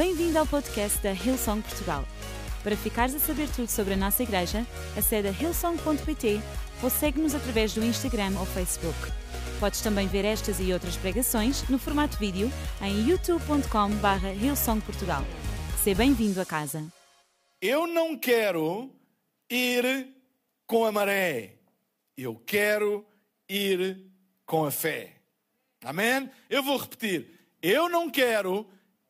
Bem-vindo 0.00 0.38
ao 0.38 0.46
podcast 0.46 0.98
da 1.02 1.12
Hillsong 1.12 1.60
Portugal. 1.60 2.06
Para 2.62 2.74
ficares 2.74 3.14
a 3.14 3.18
saber 3.18 3.50
tudo 3.54 3.68
sobre 3.68 3.92
a 3.92 3.96
nossa 3.98 4.22
igreja, 4.22 4.66
acede 4.96 5.28
a 5.28 5.30
hillsong.pt 5.30 6.40
ou 6.82 6.88
segue-nos 6.88 7.34
através 7.34 7.74
do 7.74 7.84
Instagram 7.84 8.32
ou 8.38 8.46
Facebook. 8.46 8.96
Podes 9.60 9.82
também 9.82 10.08
ver 10.08 10.24
estas 10.24 10.58
e 10.58 10.72
outras 10.72 10.96
pregações 10.96 11.68
no 11.68 11.78
formato 11.78 12.16
vídeo 12.16 12.50
em 12.80 13.10
youtube.com.br 13.10 14.42
hillsongportugal. 14.42 15.22
Seja 15.84 15.98
bem-vindo 15.98 16.40
a 16.40 16.46
casa. 16.46 16.82
Eu 17.60 17.86
não 17.86 18.16
quero 18.16 18.90
ir 19.50 20.08
com 20.66 20.86
a 20.86 20.92
maré. 20.92 21.56
Eu 22.16 22.36
quero 22.46 23.04
ir 23.46 24.02
com 24.46 24.64
a 24.64 24.70
fé. 24.70 25.16
Amém? 25.84 26.30
Eu 26.48 26.62
vou 26.62 26.78
repetir. 26.78 27.38
Eu 27.60 27.90
não 27.90 28.08
quero 28.08 28.66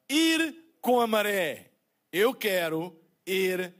ir 0.08 0.68
com 0.80 1.00
a 1.00 1.06
maré. 1.06 1.70
Eu 2.12 2.34
quero 2.34 2.96
ir 3.26 3.74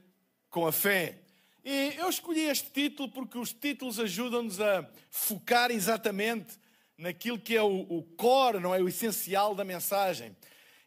com 0.49 0.67
a 0.67 0.71
fé. 0.71 1.21
E 1.63 1.93
eu 1.97 2.09
escolhi 2.09 2.41
este 2.41 2.71
título 2.71 3.09
porque 3.09 3.37
os 3.37 3.53
títulos 3.53 3.99
ajudam-nos 3.99 4.59
a 4.59 4.89
focar 5.09 5.71
exatamente 5.71 6.59
naquilo 6.97 7.39
que 7.39 7.55
é 7.55 7.61
o, 7.61 7.81
o 7.81 8.03
core, 8.15 8.59
não 8.59 8.73
é? 8.73 8.81
O 8.81 8.87
essencial 8.87 9.53
da 9.55 9.63
mensagem. 9.63 10.35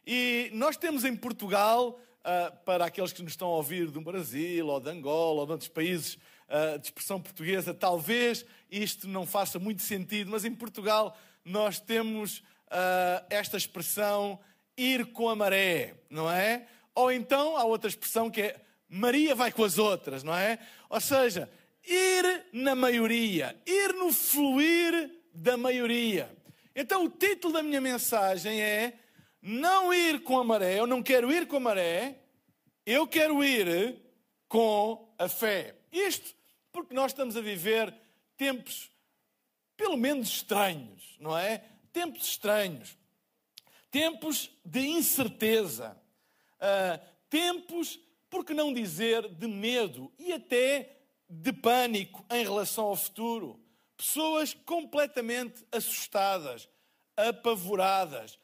E 0.05 0.49
nós 0.53 0.77
temos 0.77 1.03
em 1.03 1.15
Portugal, 1.15 1.99
uh, 2.21 2.55
para 2.63 2.85
aqueles 2.85 3.11
que 3.11 3.23
nos 3.23 3.33
estão 3.33 3.47
a 3.47 3.55
ouvir 3.57 3.89
do 3.89 4.01
Brasil, 4.01 4.67
ou 4.67 4.79
de 4.79 4.89
Angola, 4.89 5.41
ou 5.41 5.45
de 5.45 5.51
outros 5.53 5.69
países 5.69 6.15
uh, 6.47 6.79
de 6.79 6.87
expressão 6.87 7.21
portuguesa, 7.21 7.73
talvez 7.73 8.45
isto 8.69 9.07
não 9.07 9.25
faça 9.25 9.59
muito 9.59 9.81
sentido, 9.81 10.31
mas 10.31 10.45
em 10.45 10.53
Portugal 10.53 11.17
nós 11.43 11.79
temos 11.79 12.39
uh, 12.39 13.25
esta 13.29 13.57
expressão 13.57 14.39
ir 14.77 15.07
com 15.07 15.29
a 15.29 15.35
maré, 15.35 15.95
não 16.09 16.29
é? 16.29 16.67
Ou 16.93 17.11
então 17.11 17.57
há 17.57 17.63
outra 17.63 17.89
expressão 17.89 18.29
que 18.29 18.41
é 18.41 18.61
Maria 18.87 19.35
vai 19.35 19.51
com 19.51 19.63
as 19.63 19.77
outras, 19.77 20.23
não 20.23 20.35
é? 20.35 20.59
Ou 20.89 21.01
seja, 21.01 21.49
ir 21.83 22.45
na 22.53 22.75
maioria, 22.75 23.59
ir 23.65 23.93
no 23.93 24.11
fluir 24.11 25.11
da 25.33 25.57
maioria. 25.57 26.31
Então 26.75 27.05
o 27.05 27.09
título 27.09 27.53
da 27.53 27.63
minha 27.63 27.81
mensagem 27.81 28.61
é 28.61 28.93
não 29.41 29.93
ir 29.93 30.21
com 30.23 30.39
a 30.39 30.43
maré, 30.43 30.79
eu 30.79 30.87
não 30.87 31.03
quero 31.03 31.31
ir 31.31 31.47
com 31.47 31.57
a 31.57 31.59
maré, 31.59 32.19
eu 32.85 33.07
quero 33.07 33.43
ir 33.43 33.95
com 34.47 35.13
a 35.17 35.27
fé. 35.27 35.75
Isto 35.91 36.35
porque 36.71 36.93
nós 36.93 37.11
estamos 37.11 37.37
a 37.37 37.41
viver 37.41 37.93
tempos 38.37 38.91
pelo 39.77 39.97
menos 39.97 40.27
estranhos, 40.29 41.17
não 41.19 41.37
é? 41.37 41.63
Tempos 41.91 42.27
estranhos. 42.27 42.97
Tempos 43.95 44.51
de 44.65 44.85
incerteza. 44.85 45.97
Uh, 46.55 46.99
tempos, 47.29 47.97
por 48.29 48.43
que 48.43 48.53
não 48.53 48.73
dizer, 48.73 49.25
de 49.29 49.47
medo 49.47 50.11
e 50.19 50.33
até 50.33 50.97
de 51.29 51.53
pânico 51.53 52.25
em 52.29 52.43
relação 52.43 52.87
ao 52.87 52.97
futuro. 52.97 53.57
Pessoas 53.95 54.53
completamente 54.53 55.65
assustadas, 55.71 56.67
apavoradas 57.15 58.37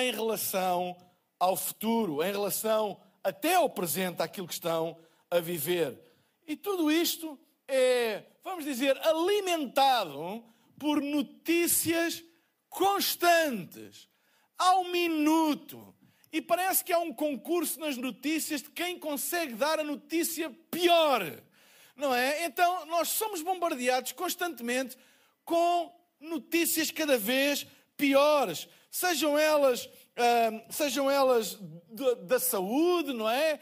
em 0.00 0.10
relação 0.10 0.96
ao 1.38 1.56
futuro, 1.56 2.20
em 2.20 2.32
relação 2.32 3.00
até 3.22 3.54
ao 3.54 3.70
presente, 3.70 4.22
àquilo 4.22 4.48
que 4.48 4.54
estão 4.54 4.98
a 5.30 5.38
viver. 5.38 5.96
E 6.48 6.56
tudo 6.56 6.90
isto 6.90 7.38
é, 7.68 8.24
vamos 8.42 8.64
dizer, 8.64 8.98
alimentado 9.06 10.44
por 10.76 11.00
notícias 11.00 12.24
constantes, 12.68 14.08
ao 14.58 14.84
minuto. 14.84 15.94
E 16.32 16.42
parece 16.42 16.84
que 16.84 16.92
há 16.92 16.98
um 16.98 17.12
concurso 17.12 17.80
nas 17.80 17.96
notícias 17.96 18.62
de 18.62 18.70
quem 18.70 18.98
consegue 18.98 19.54
dar 19.54 19.78
a 19.80 19.84
notícia 19.84 20.50
pior. 20.70 21.22
Não 21.96 22.14
é? 22.14 22.44
Então, 22.44 22.84
nós 22.86 23.08
somos 23.08 23.40
bombardeados 23.40 24.12
constantemente 24.12 24.98
com 25.44 25.90
notícias 26.20 26.90
cada 26.90 27.16
vez 27.16 27.66
piores. 27.96 28.68
Sejam 28.90 29.38
elas, 29.38 29.86
uh, 29.86 30.72
sejam 30.72 31.10
elas 31.10 31.58
da 32.26 32.38
saúde, 32.38 33.12
não 33.12 33.28
é? 33.28 33.60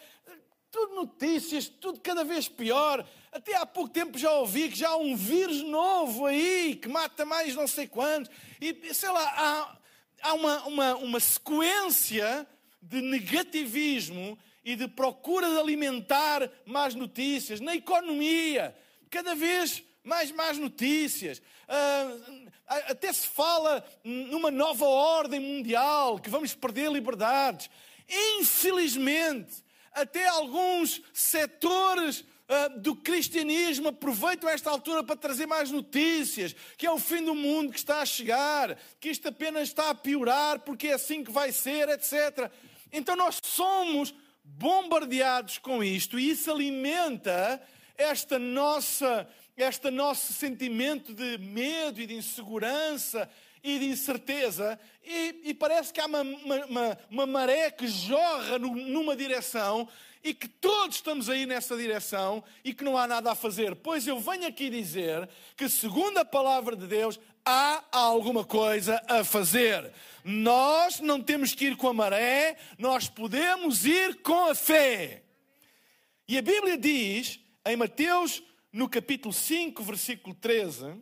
Tudo 0.70 0.96
notícias, 0.96 1.68
tudo 1.68 2.00
cada 2.00 2.24
vez 2.24 2.48
pior. 2.48 3.06
Até 3.30 3.54
há 3.56 3.64
pouco 3.64 3.90
tempo 3.90 4.18
já 4.18 4.32
ouvi 4.32 4.68
que 4.68 4.78
já 4.78 4.90
há 4.90 4.96
um 4.96 5.14
vírus 5.14 5.62
novo 5.62 6.26
aí 6.26 6.74
que 6.74 6.88
mata 6.88 7.24
mais 7.24 7.54
não 7.54 7.68
sei 7.68 7.86
quantos. 7.86 8.30
E 8.60 8.92
sei 8.92 9.10
lá, 9.10 9.34
há, 9.36 9.76
há 10.24 10.32
uma, 10.32 10.64
uma, 10.64 10.96
uma 10.96 11.20
sequência 11.20 12.46
de 12.80 13.02
negativismo 13.02 14.38
e 14.64 14.74
de 14.74 14.88
procura 14.88 15.48
de 15.50 15.58
alimentar 15.58 16.50
más 16.64 16.94
notícias. 16.94 17.60
Na 17.60 17.76
economia, 17.76 18.74
cada 19.10 19.34
vez 19.34 19.84
mais 20.02 20.30
más 20.32 20.56
notícias. 20.58 21.38
Uh, 21.68 22.50
até 22.66 23.12
se 23.12 23.28
fala 23.28 23.84
numa 24.02 24.50
nova 24.50 24.86
ordem 24.86 25.40
mundial, 25.40 26.18
que 26.18 26.30
vamos 26.30 26.54
perder 26.54 26.90
liberdades. 26.90 27.68
Infelizmente, 28.40 29.62
até 29.92 30.26
alguns 30.28 31.02
setores 31.12 32.24
uh, 32.48 32.80
do 32.80 32.96
cristianismo 32.96 33.88
aproveitam 33.88 34.48
esta 34.48 34.70
altura 34.70 35.02
para 35.02 35.16
trazer 35.16 35.46
mais 35.46 35.70
notícias, 35.70 36.54
que 36.76 36.86
é 36.86 36.90
o 36.90 36.98
fim 36.98 37.24
do 37.24 37.34
mundo 37.34 37.72
que 37.72 37.78
está 37.78 38.00
a 38.00 38.06
chegar, 38.06 38.78
que 39.00 39.08
isto 39.08 39.28
apenas 39.28 39.68
está 39.68 39.90
a 39.90 39.94
piorar 39.94 40.60
porque 40.60 40.88
é 40.88 40.94
assim 40.94 41.24
que 41.24 41.30
vai 41.30 41.52
ser, 41.52 41.88
etc. 41.88 42.50
Então 42.92 43.16
nós 43.16 43.38
somos 43.42 44.14
bombardeados 44.44 45.58
com 45.58 45.82
isto 45.82 46.18
e 46.18 46.30
isso 46.30 46.50
alimenta 46.50 47.60
esta 47.96 48.38
nossa, 48.38 49.28
este 49.56 49.90
nosso 49.90 50.32
sentimento 50.32 51.14
de 51.14 51.38
medo 51.38 52.00
e 52.00 52.06
de 52.06 52.14
insegurança 52.14 53.28
e 53.64 53.78
de 53.78 53.86
incerteza, 53.86 54.78
e, 55.02 55.40
e 55.44 55.54
parece 55.54 55.90
que 55.90 55.98
há 55.98 56.04
uma, 56.04 56.20
uma, 56.20 56.98
uma, 57.10 57.26
maré 57.26 57.70
que 57.70 57.88
jorra 57.88 58.58
no, 58.58 58.76
numa 58.76 59.16
direção 59.16 59.88
e 60.22 60.34
que 60.34 60.46
todos 60.46 60.96
estamos 60.96 61.30
aí 61.30 61.46
nessa 61.46 61.74
direção 61.74 62.44
e 62.62 62.74
que 62.74 62.84
não 62.84 62.98
há 62.98 63.06
nada 63.06 63.32
a 63.32 63.34
fazer. 63.34 63.74
Pois 63.76 64.06
eu 64.06 64.20
venho 64.20 64.46
aqui 64.46 64.68
dizer 64.68 65.26
que, 65.56 65.66
segundo 65.66 66.18
a 66.18 66.26
palavra 66.26 66.76
de 66.76 66.86
Deus, 66.86 67.18
há 67.42 67.82
alguma 67.90 68.44
coisa 68.44 69.02
a 69.08 69.24
fazer. 69.24 69.90
Nós 70.22 71.00
não 71.00 71.22
temos 71.22 71.54
que 71.54 71.68
ir 71.68 71.76
com 71.76 71.88
a 71.88 71.94
maré, 71.94 72.58
nós 72.78 73.08
podemos 73.08 73.86
ir 73.86 74.20
com 74.20 74.50
a 74.50 74.54
fé. 74.54 75.22
E 76.28 76.36
a 76.36 76.42
Bíblia 76.42 76.76
diz, 76.76 77.40
em 77.64 77.76
Mateus, 77.76 78.42
no 78.70 78.90
capítulo 78.90 79.32
5, 79.32 79.82
versículo 79.82 80.34
13, 80.34 80.94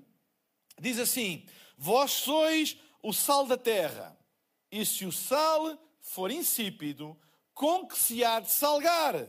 diz 0.81 0.99
assim: 1.01 1.45
Vós 1.85 2.13
sois 2.13 2.77
o 3.03 3.13
sal 3.13 3.45
da 3.45 3.57
terra, 3.57 4.17
e 4.71 4.87
se 4.87 5.05
o 5.05 5.11
sal 5.11 5.77
for 6.01 6.31
insípido, 6.31 7.19
com 7.53 7.89
que 7.89 7.99
se 7.99 8.25
há 8.25 8.39
de 8.39 8.53
salgar? 8.53 9.27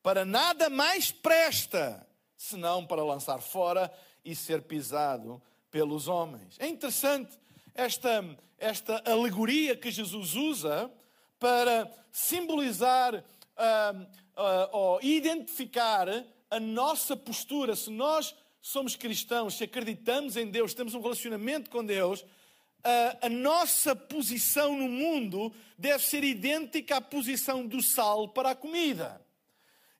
Para 0.00 0.24
nada 0.24 0.70
mais 0.70 1.10
presta, 1.10 2.08
senão 2.36 2.86
para 2.86 3.02
lançar 3.02 3.40
fora 3.40 3.92
e 4.24 4.36
ser 4.36 4.62
pisado 4.62 5.42
pelos 5.72 6.06
homens. 6.06 6.54
É 6.60 6.68
interessante 6.68 7.36
esta, 7.74 8.24
esta 8.58 9.02
alegoria 9.04 9.76
que 9.76 9.90
Jesus 9.90 10.36
usa 10.36 10.88
para 11.36 11.92
simbolizar 12.12 13.12
uh, 13.16 14.02
uh, 14.02 14.68
ou 14.70 15.02
identificar 15.02 16.06
a 16.48 16.60
nossa 16.60 17.16
postura. 17.16 17.74
Se 17.74 17.90
nós 17.90 18.36
somos 18.68 18.94
cristãos, 18.94 19.54
se 19.54 19.64
acreditamos 19.64 20.36
em 20.36 20.46
Deus, 20.46 20.74
temos 20.74 20.92
um 20.92 21.00
relacionamento 21.00 21.70
com 21.70 21.82
Deus, 21.82 22.22
a, 22.84 23.26
a, 23.26 23.28
nossa 23.30 23.96
posição 23.96 24.76
no 24.76 24.86
mundo 24.86 25.50
deve 25.78 26.04
ser 26.04 26.22
idêntica 26.22 26.96
à 26.96 27.00
posição 27.00 27.66
do 27.66 27.80
sal 27.80 28.28
para 28.28 28.50
a 28.50 28.54
comida. 28.54 29.24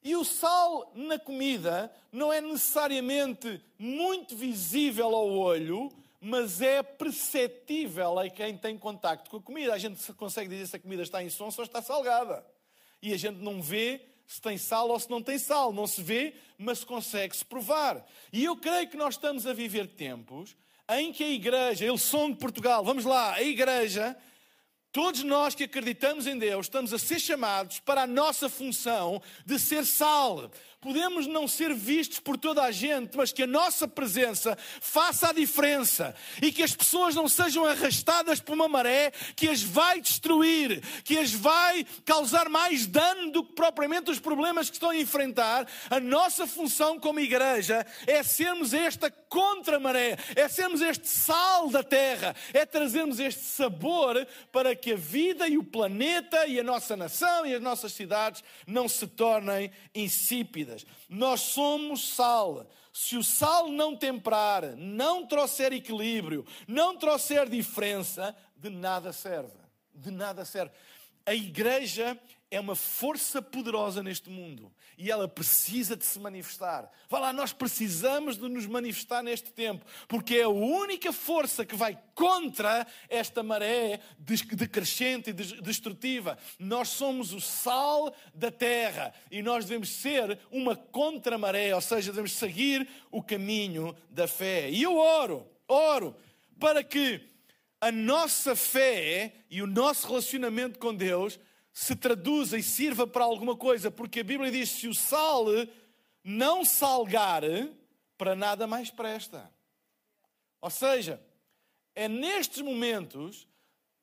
E 0.04 0.14
o 0.14 0.22
sal 0.22 0.92
na 0.94 1.18
comida 1.18 1.90
não 2.12 2.30
é 2.30 2.42
necessariamente 2.42 3.58
muito 3.78 4.36
visível 4.36 5.16
ao 5.16 5.30
olho, 5.30 5.90
mas 6.20 6.60
é 6.60 6.82
perceptível 6.82 8.18
a 8.18 8.28
quem 8.28 8.54
tem 8.54 8.76
contacto 8.76 9.30
com 9.30 9.38
a 9.38 9.42
comida. 9.42 9.72
A 9.72 9.78
gente 9.78 10.12
consegue 10.12 10.50
dizer 10.50 10.66
se 10.66 10.76
a 10.76 10.80
comida 10.80 11.02
está 11.02 11.22
em 11.22 11.30
som 11.30 11.44
ou 11.56 11.64
está 11.64 11.80
salgada. 11.80 12.44
E 13.00 13.14
a 13.14 13.16
gente 13.16 13.38
não 13.38 13.62
vê 13.62 14.02
se 14.28 14.40
tem 14.40 14.56
sal 14.56 14.90
ou 14.90 15.00
se 15.00 15.10
não 15.10 15.20
tem 15.20 15.38
sal. 15.38 15.72
Não 15.72 15.86
se 15.86 16.02
vê, 16.02 16.34
mas 16.56 16.84
consegue-se 16.84 17.44
provar. 17.44 18.06
E 18.32 18.44
eu 18.44 18.54
creio 18.54 18.88
que 18.88 18.96
nós 18.96 19.14
estamos 19.14 19.46
a 19.46 19.52
viver 19.52 19.88
tempos 19.88 20.54
em 20.90 21.12
que 21.12 21.24
a 21.24 21.30
igreja, 21.30 21.84
eles 21.84 22.02
são 22.02 22.30
de 22.30 22.36
Portugal, 22.38 22.84
vamos 22.84 23.04
lá, 23.04 23.34
a 23.34 23.42
igreja 23.42 24.16
Todos 24.90 25.22
nós 25.22 25.54
que 25.54 25.64
acreditamos 25.64 26.26
em 26.26 26.38
Deus 26.38 26.66
estamos 26.66 26.94
a 26.94 26.98
ser 26.98 27.20
chamados 27.20 27.78
para 27.78 28.02
a 28.02 28.06
nossa 28.06 28.48
função 28.48 29.22
de 29.44 29.58
ser 29.58 29.84
sal. 29.84 30.50
Podemos 30.80 31.26
não 31.26 31.48
ser 31.48 31.74
vistos 31.74 32.20
por 32.20 32.38
toda 32.38 32.62
a 32.62 32.70
gente, 32.70 33.16
mas 33.16 33.32
que 33.32 33.42
a 33.42 33.48
nossa 33.48 33.88
presença 33.88 34.56
faça 34.80 35.30
a 35.30 35.32
diferença 35.32 36.14
e 36.40 36.52
que 36.52 36.62
as 36.62 36.72
pessoas 36.72 37.16
não 37.16 37.26
sejam 37.26 37.64
arrastadas 37.64 38.38
por 38.38 38.52
uma 38.52 38.68
maré 38.68 39.10
que 39.34 39.48
as 39.48 39.60
vai 39.60 40.00
destruir, 40.00 40.80
que 41.02 41.18
as 41.18 41.32
vai 41.32 41.84
causar 42.04 42.48
mais 42.48 42.86
dano 42.86 43.32
do 43.32 43.42
que 43.42 43.54
propriamente 43.54 44.08
os 44.08 44.20
problemas 44.20 44.70
que 44.70 44.76
estão 44.76 44.90
a 44.90 44.96
enfrentar. 44.96 45.66
A 45.90 45.98
nossa 45.98 46.46
função 46.46 46.96
como 47.00 47.18
igreja 47.18 47.84
é 48.06 48.22
sermos 48.22 48.72
esta 48.72 49.10
contra-maré, 49.10 50.16
é 50.36 50.46
sermos 50.46 50.80
este 50.80 51.08
sal 51.08 51.70
da 51.70 51.82
terra, 51.82 52.36
é 52.54 52.64
trazermos 52.64 53.18
este 53.18 53.42
sabor 53.42 54.24
para 54.52 54.76
que 54.76 54.92
a 54.92 54.96
vida 54.96 55.48
e 55.48 55.58
o 55.58 55.64
planeta 55.64 56.46
e 56.46 56.60
a 56.60 56.62
nossa 56.62 56.96
nação 56.96 57.44
e 57.44 57.52
as 57.52 57.60
nossas 57.60 57.92
cidades 57.92 58.44
não 58.64 58.88
se 58.88 59.08
tornem 59.08 59.72
insípidas. 59.92 60.67
Nós 61.08 61.40
somos 61.40 62.14
sal. 62.14 62.66
Se 62.92 63.16
o 63.16 63.22
sal 63.22 63.68
não 63.68 63.96
temperar, 63.96 64.76
não 64.76 65.26
trouxer 65.26 65.72
equilíbrio, 65.72 66.44
não 66.66 66.96
trouxer 66.96 67.48
diferença, 67.48 68.34
de 68.56 68.70
nada 68.70 69.12
serve. 69.12 69.56
De 69.94 70.10
nada 70.10 70.44
serve. 70.44 70.72
A 71.24 71.34
igreja 71.34 72.18
é 72.50 72.58
uma 72.58 72.74
força 72.74 73.42
poderosa 73.42 74.02
neste 74.02 74.30
mundo 74.30 74.72
e 74.96 75.10
ela 75.10 75.28
precisa 75.28 75.94
de 75.94 76.04
se 76.04 76.18
manifestar. 76.18 76.90
Vá 77.08 77.18
lá, 77.18 77.32
nós 77.32 77.52
precisamos 77.52 78.38
de 78.38 78.48
nos 78.48 78.66
manifestar 78.66 79.22
neste 79.22 79.52
tempo, 79.52 79.84
porque 80.08 80.36
é 80.36 80.42
a 80.44 80.48
única 80.48 81.12
força 81.12 81.64
que 81.64 81.76
vai 81.76 81.98
contra 82.14 82.86
esta 83.08 83.42
maré 83.42 84.00
decrescente 84.18 85.30
e 85.30 85.32
destrutiva. 85.32 86.38
Nós 86.58 86.88
somos 86.88 87.32
o 87.32 87.40
sal 87.40 88.14
da 88.34 88.50
terra 88.50 89.12
e 89.30 89.42
nós 89.42 89.66
devemos 89.66 89.90
ser 89.90 90.38
uma 90.50 90.74
contra-maré, 90.74 91.74
ou 91.74 91.80
seja, 91.80 92.10
devemos 92.10 92.32
seguir 92.32 92.88
o 93.10 93.22
caminho 93.22 93.94
da 94.08 94.26
fé. 94.26 94.70
E 94.70 94.82
eu 94.82 94.96
oro, 94.96 95.46
oro 95.68 96.16
para 96.58 96.82
que 96.82 97.20
a 97.80 97.92
nossa 97.92 98.56
fé 98.56 99.32
e 99.50 99.62
o 99.62 99.66
nosso 99.66 100.08
relacionamento 100.08 100.78
com 100.78 100.94
Deus 100.94 101.38
se 101.78 101.94
traduza 101.94 102.58
e 102.58 102.62
sirva 102.62 103.06
para 103.06 103.22
alguma 103.22 103.56
coisa, 103.56 103.88
porque 103.88 104.18
a 104.18 104.24
Bíblia 104.24 104.50
diz: 104.50 104.68
se 104.68 104.88
o 104.88 104.94
sal 104.94 105.46
não 106.24 106.64
salgar, 106.64 107.42
para 108.16 108.34
nada 108.34 108.66
mais 108.66 108.90
presta. 108.90 109.48
Ou 110.60 110.70
seja, 110.70 111.22
é 111.94 112.08
nestes 112.08 112.62
momentos 112.62 113.46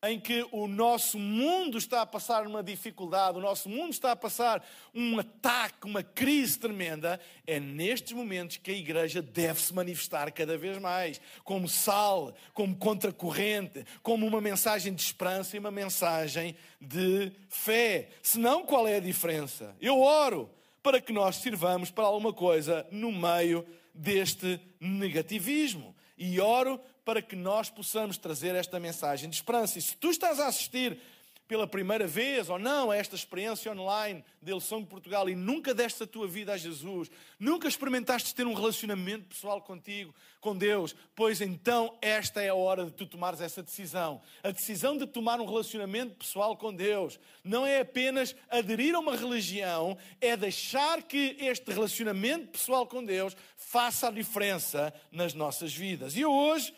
em 0.08 0.20
que 0.20 0.46
o 0.52 0.68
nosso 0.68 1.18
mundo 1.18 1.78
está 1.78 2.02
a 2.02 2.06
passar 2.06 2.46
uma 2.46 2.62
dificuldade, 2.62 3.38
o 3.38 3.42
nosso 3.42 3.70
mundo 3.70 3.92
está 3.92 4.12
a 4.12 4.16
passar 4.16 4.66
um 4.94 5.20
ataque, 5.20 5.86
uma 5.86 6.04
crise 6.04 6.60
tremenda, 6.60 7.20
é 7.46 7.60
nestes 7.60 8.14
momentos 8.14 8.58
que 8.58 8.72
a 8.72 8.76
igreja 8.76 9.22
deve 9.22 9.60
se 9.60 9.74
manifestar 9.74 10.32
cada 10.32 10.58
vez 10.58 10.78
mais, 10.78 11.20
como 11.44 11.68
sal, 11.68 12.34
como 12.54 12.76
contracorrente, 12.76 13.86
como 14.04 14.26
uma 14.26 14.42
mensagem 14.42 14.94
de 14.94 15.02
esperança 15.02 15.56
e 15.56 15.60
uma 15.60 15.72
mensagem 15.72 16.56
de 16.80 17.32
fé. 17.50 18.10
Senão, 18.22 18.66
qual 18.66 18.88
é 18.88 18.98
a 18.98 19.02
diferença? 19.02 19.76
Eu 19.82 20.02
oro 20.02 20.50
para 20.84 21.02
que 21.02 21.12
nós 21.12 21.38
sirvamos 21.38 21.90
para 21.90 22.06
alguma 22.06 22.32
coisa 22.32 22.86
no 22.92 23.12
meio 23.12 23.66
deste 23.94 24.60
negativismo. 24.80 25.96
E 26.18 26.40
oro 26.40 26.80
para 27.06 27.22
que 27.22 27.36
nós 27.36 27.70
possamos 27.70 28.18
trazer 28.18 28.56
esta 28.56 28.80
mensagem 28.80 29.30
de 29.30 29.36
esperança. 29.36 29.78
E 29.78 29.82
se 29.82 29.96
tu 29.96 30.10
estás 30.10 30.40
a 30.40 30.48
assistir 30.48 31.00
pela 31.48 31.68
primeira 31.68 32.08
vez 32.08 32.50
ou 32.50 32.58
não 32.58 32.90
a 32.90 32.98
esta 32.98 33.16
experiência 33.16 33.72
online 33.72 34.24
de 34.42 34.52
Eleição 34.52 34.82
de 34.82 34.88
Portugal 34.88 35.30
e 35.30 35.36
nunca 35.36 35.76
deste 35.76 36.02
a 36.02 36.08
tua 36.08 36.28
vida 36.28 36.54
a 36.54 36.58
Jesus, 36.58 37.10
nunca 37.40 37.68
experimentaste 37.68 38.34
ter 38.34 38.48
um 38.48 38.54
relacionamento 38.54 39.26
pessoal 39.26 39.62
contigo, 39.62 40.14
com 40.42 40.58
Deus, 40.58 40.96
pois 41.16 41.42
então 41.42 41.96
esta 42.02 42.42
é 42.42 42.50
a 42.50 42.56
hora 42.56 42.86
de 42.86 42.92
tu 42.92 43.06
tomares 43.06 43.42
essa 43.42 43.62
decisão. 43.62 44.22
A 44.44 44.52
decisão 44.52 44.98
de 44.98 45.06
tomar 45.06 45.40
um 45.40 45.46
relacionamento 45.46 46.16
pessoal 46.16 46.58
com 46.58 46.74
Deus 46.74 47.20
não 47.44 47.66
é 47.66 47.82
apenas 47.82 48.36
aderir 48.50 48.96
a 48.96 49.00
uma 49.00 49.16
religião, 49.16 49.98
é 50.20 50.36
deixar 50.36 51.04
que 51.04 51.36
este 51.40 51.72
relacionamento 51.72 52.48
pessoal 52.48 52.88
com 52.88 53.06
Deus 53.06 53.36
faça 53.56 54.08
a 54.08 54.12
diferença 54.12 54.94
nas 55.12 55.34
nossas 55.36 55.74
vidas. 55.74 56.16
E 56.16 56.22
eu 56.22 56.32
hoje 56.32 56.74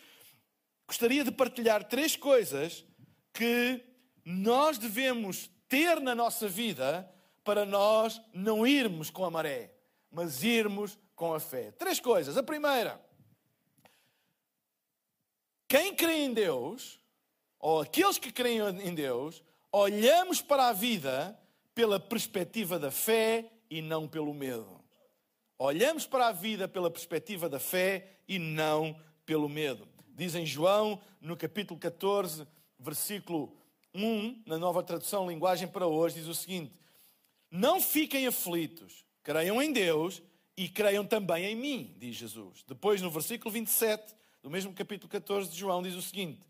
gostaria 0.87 1.23
de 1.23 1.31
partilhar 1.31 1.83
três 1.83 2.15
coisas 2.15 2.85
que 3.33 3.83
nós 4.23 4.77
devemos 4.77 5.51
ter 5.67 5.99
na 5.99 6.15
nossa 6.15 6.47
vida 6.47 7.09
para 7.43 7.65
nós 7.65 8.21
não 8.33 8.65
irmos 8.65 9.09
com 9.09 9.25
a 9.25 9.29
maré, 9.29 9.73
mas 10.09 10.43
irmos 10.43 10.97
com 11.15 11.33
a 11.33 11.39
fé. 11.39 11.71
Três 11.71 11.99
coisas. 11.99 12.37
A 12.37 12.43
primeira, 12.43 12.99
quem 15.67 15.93
crê 15.93 16.23
em 16.23 16.33
Deus, 16.33 16.99
ou 17.59 17.81
aqueles 17.81 18.17
que 18.17 18.31
creem 18.31 18.59
em 18.81 18.95
Deus, 18.95 19.43
olhamos 19.71 20.41
para 20.41 20.69
a 20.69 20.73
vida 20.73 21.37
pela 21.75 21.99
perspectiva 21.99 22.79
da 22.79 22.91
fé 22.91 23.51
e 23.69 23.81
não 23.81 24.07
pelo 24.07 24.33
medo. 24.33 24.83
Olhamos 25.59 26.05
para 26.05 26.27
a 26.27 26.31
vida 26.31 26.67
pela 26.67 26.89
perspectiva 26.89 27.49
da 27.49 27.59
fé 27.59 28.19
e 28.27 28.39
não 28.39 28.99
pelo 29.25 29.49
medo 29.49 29.96
diz 30.17 30.33
em 30.33 30.45
João, 30.45 30.99
no 31.21 31.37
capítulo 31.37 31.79
14, 31.79 32.47
versículo 32.79 33.55
1, 33.93 34.41
na 34.47 34.57
nova 34.57 34.81
tradução 34.81 35.29
linguagem 35.29 35.67
para 35.67 35.85
hoje, 35.85 36.15
diz 36.15 36.27
o 36.27 36.33
seguinte: 36.33 36.73
Não 37.51 37.79
fiquem 37.79 38.25
aflitos, 38.25 39.05
creiam 39.21 39.61
em 39.61 39.71
Deus 39.71 40.23
e 40.57 40.67
creiam 40.67 41.05
também 41.05 41.45
em 41.45 41.55
mim, 41.55 41.95
diz 41.99 42.15
Jesus. 42.15 42.63
Depois, 42.67 42.99
no 42.99 43.11
versículo 43.11 43.51
27, 43.51 44.15
do 44.41 44.49
mesmo 44.49 44.73
capítulo 44.73 45.07
14 45.07 45.51
de 45.51 45.57
João, 45.57 45.83
diz 45.83 45.93
o 45.93 46.01
seguinte: 46.01 46.41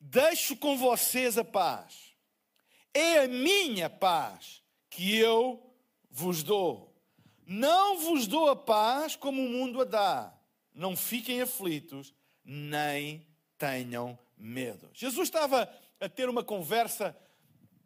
Deixo 0.00 0.56
com 0.56 0.78
vocês 0.78 1.36
a 1.36 1.44
paz, 1.44 2.14
é 2.94 3.18
a 3.18 3.28
minha 3.28 3.90
paz 3.90 4.62
que 4.88 5.14
eu 5.14 5.62
vos 6.10 6.42
dou. 6.42 6.90
Não 7.46 7.98
vos 7.98 8.26
dou 8.26 8.48
a 8.48 8.56
paz 8.56 9.14
como 9.14 9.44
o 9.44 9.50
mundo 9.50 9.82
a 9.82 9.84
dá. 9.84 10.34
Não 10.72 10.96
fiquem 10.96 11.42
aflitos 11.42 12.14
nem 12.44 13.26
tenham 13.58 14.18
medo. 14.36 14.90
Jesus 14.92 15.28
estava 15.28 15.72
a 16.00 16.08
ter 16.08 16.28
uma 16.28 16.44
conversa, 16.44 17.16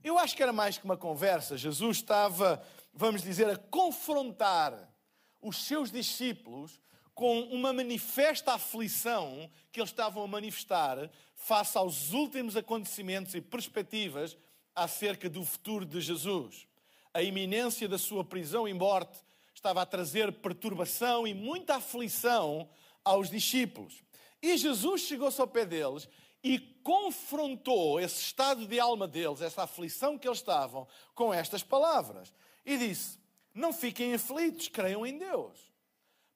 eu 0.03 0.19
acho 0.19 0.37
que 0.37 0.43
era 0.43 0.53
mais 0.53 0.79
que 0.79 0.85
uma 0.85 0.97
conversa, 0.97 1.57
Jesus 1.57 1.99
estava, 1.99 2.63
vamos 2.93 3.23
dizer, 3.23 3.49
a 3.49 3.57
confrontar 3.57 4.93
os 5.41 5.65
seus 5.65 5.91
discípulos 5.91 6.81
com 7.15 7.41
uma 7.43 7.73
manifesta 7.73 8.55
aflição 8.55 9.51
que 9.73 9.81
eles 9.81 9.91
estavam 9.91 10.23
a 10.23 10.29
manifestar 10.29 11.11
face 11.35 11.77
aos 11.77 12.13
últimos 12.13 12.57
acontecimentos 12.57 13.35
e 13.35 13.41
perspectivas 13.41 14.37
acerca 14.75 15.29
do 15.29 15.45
futuro 15.45 15.85
de 15.85 16.01
Jesus. 16.01 16.67
A 17.13 17.23
iminência 17.23 17.89
da 17.89 17.99
sua 17.99 18.25
prisão 18.25 18.69
e 18.69 18.73
morte 18.73 19.19
estava 19.53 19.83
a 19.83 19.87
trazer 19.87 20.33
perturbação 20.33 21.27
e 21.27 21.35
muita 21.35 21.77
aflição 21.77 22.69
aos 23.05 23.29
discípulos. 23.29 24.03
E 24.43 24.57
Jesus 24.57 25.03
chegou-se 25.03 25.41
ao 25.41 25.49
pé 25.49 25.65
deles 25.65 26.09
e 26.43 26.59
confrontou 26.83 28.01
esse 28.01 28.21
estado 28.21 28.67
de 28.67 28.79
alma 28.79 29.09
deles, 29.09 29.41
essa 29.41 29.65
aflição 29.65 30.17
que 30.17 30.29
eles 30.29 30.39
estavam, 30.39 30.87
com 31.15 31.35
estas 31.35 31.63
palavras. 31.63 32.33
E 32.65 32.77
disse: 32.77 33.19
Não 33.55 33.73
fiquem 33.73 34.15
aflitos, 34.15 34.69
creiam 34.69 35.05
em 35.05 35.19
Deus. 35.19 35.59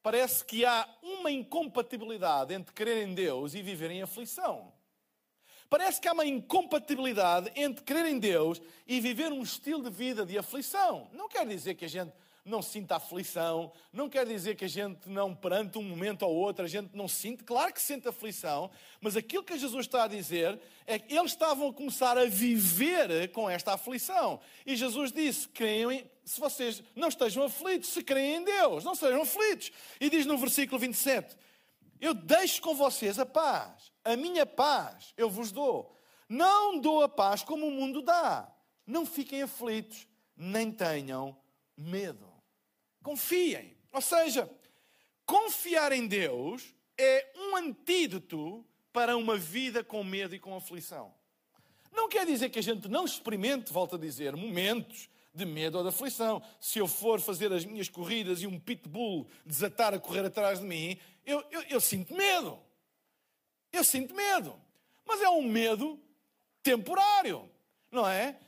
Parece 0.02 0.44
que 0.44 0.64
há 0.64 0.88
uma 1.00 1.30
incompatibilidade 1.30 2.52
entre 2.52 2.75
crer 2.75 3.06
em 3.06 3.14
Deus 3.14 3.54
e 3.54 3.62
viver 3.62 3.90
em 3.90 4.02
aflição. 4.02 4.73
Parece 5.71 6.00
que 6.00 6.09
há 6.09 6.12
uma 6.12 6.26
incompatibilidade 6.26 7.50
entre 7.54 7.85
crer 7.85 8.04
em 8.06 8.18
Deus 8.18 8.61
e 8.87 9.00
viver 9.00 9.32
um 9.32 9.42
estilo 9.42 9.82
de 9.82 9.90
vida 9.90 10.26
de 10.26 10.37
aflição. 10.37 11.09
Não 11.12 11.28
quer 11.28 11.47
dizer 11.47 11.76
que 11.76 11.85
a 11.85 11.88
gente 11.88 12.12
não 12.45 12.61
sinta 12.61 12.97
aflição, 12.97 13.73
não 13.93 14.09
quer 14.09 14.27
dizer 14.27 14.57
que 14.57 14.65
a 14.65 14.69
gente 14.69 15.09
não, 15.09 15.35
perante 15.35 15.79
um 15.79 15.83
momento 15.83 16.23
ou 16.23 16.35
outro, 16.35 16.65
a 16.65 16.69
gente 16.69 16.91
não 16.95 17.07
sente, 17.07 17.45
claro 17.45 17.73
que 17.73 17.81
sente 17.81 18.09
aflição, 18.09 18.71
mas 19.01 19.17
aquilo 19.17 19.45
que 19.45 19.57
Jesus 19.57 19.87
está 19.87 20.05
a 20.05 20.09
dizer 20.09 20.61
é 20.85 20.99
que 20.99 21.15
eles 21.15 21.33
estavam 21.33 21.69
a 21.69 21.73
começar 21.73 22.19
a 22.19 22.25
viver 22.25 23.31
com 23.31 23.49
esta 23.49 23.75
aflição. 23.75 24.41
E 24.67 24.75
Jesus 24.75 25.13
disse: 25.13 25.49
creem, 25.49 26.11
se 26.25 26.41
vocês 26.41 26.83
não 26.97 27.09
estejam 27.09 27.45
aflitos, 27.45 27.91
se 27.91 28.03
creem 28.03 28.37
em 28.37 28.45
Deus, 28.45 28.83
não 28.83 28.95
sejam 28.95 29.23
aflitos. 29.23 29.71
E 30.01 30.11
diz 30.11 30.27
no 30.27 30.37
versículo 30.37 30.81
27, 30.81 31.37
eu 32.01 32.13
deixo 32.13 32.61
com 32.61 32.75
vocês 32.75 33.21
a 33.21 33.27
paz, 33.27 33.93
a 34.05 34.17
minha 34.17 34.45
paz 34.45 35.15
eu 35.17 35.31
vos 35.31 35.53
dou. 35.53 35.97
Não 36.29 36.81
dou 36.81 37.03
a 37.03 37.09
paz 37.09 37.43
como 37.43 37.67
o 37.67 37.71
mundo 37.71 38.03
dá. 38.03 38.53
Não 38.87 39.07
fiquem 39.07 39.43
aflitos, 39.43 40.09
nem 40.37 40.73
tenham 40.73 41.37
medo. 41.77 42.32
Confiem. 43.02 43.76
Ou 43.92 44.00
seja, 44.00 44.50
confiar 45.26 45.92
em 45.92 46.06
Deus 46.06 46.75
é 46.97 47.32
um 47.37 47.56
antídoto 47.56 48.64
para 48.92 49.16
uma 49.16 49.37
vida 49.37 49.82
com 49.82 50.04
medo 50.04 50.35
e 50.35 50.38
com 50.38 50.54
aflição. 50.54 51.12
Não 51.92 52.09
quer 52.09 52.25
dizer 52.26 52.49
que 52.50 52.59
a 52.59 52.62
gente 52.62 52.88
não 52.88 53.04
experimente, 53.04 53.73
volto 53.73 53.97
a 53.97 53.99
dizer, 53.99 54.35
momentos 54.35 55.09
de 55.35 55.44
medo 55.44 55.78
ou 55.78 55.82
de 55.82 55.90
aflição. 55.90 56.42
Se 56.61 56.78
eu 56.78 56.87
for 56.87 57.21
fazer 57.21 57.52
as 57.52 57.64
minhas 57.64 57.88
corridas 57.88 58.42
e 58.42 58.47
um 58.47 58.59
pitbull 58.59 59.26
desatar 59.44 59.94
a 59.94 59.99
correr 59.99 60.25
atrás 60.25 60.61
de 60.61 60.66
mim, 60.66 60.99
eu, 61.25 61.44
eu, 61.50 61.62
eu 61.62 61.80
sinto 61.80 62.14
medo. 62.14 62.59
Eu 63.73 63.85
sinto 63.85 64.14
medo. 64.14 64.54
Mas 65.06 65.21
é 65.21 65.28
um 65.28 65.42
medo 65.42 66.00
temporário, 66.62 67.50
não 67.90 68.06
é? 68.06 68.38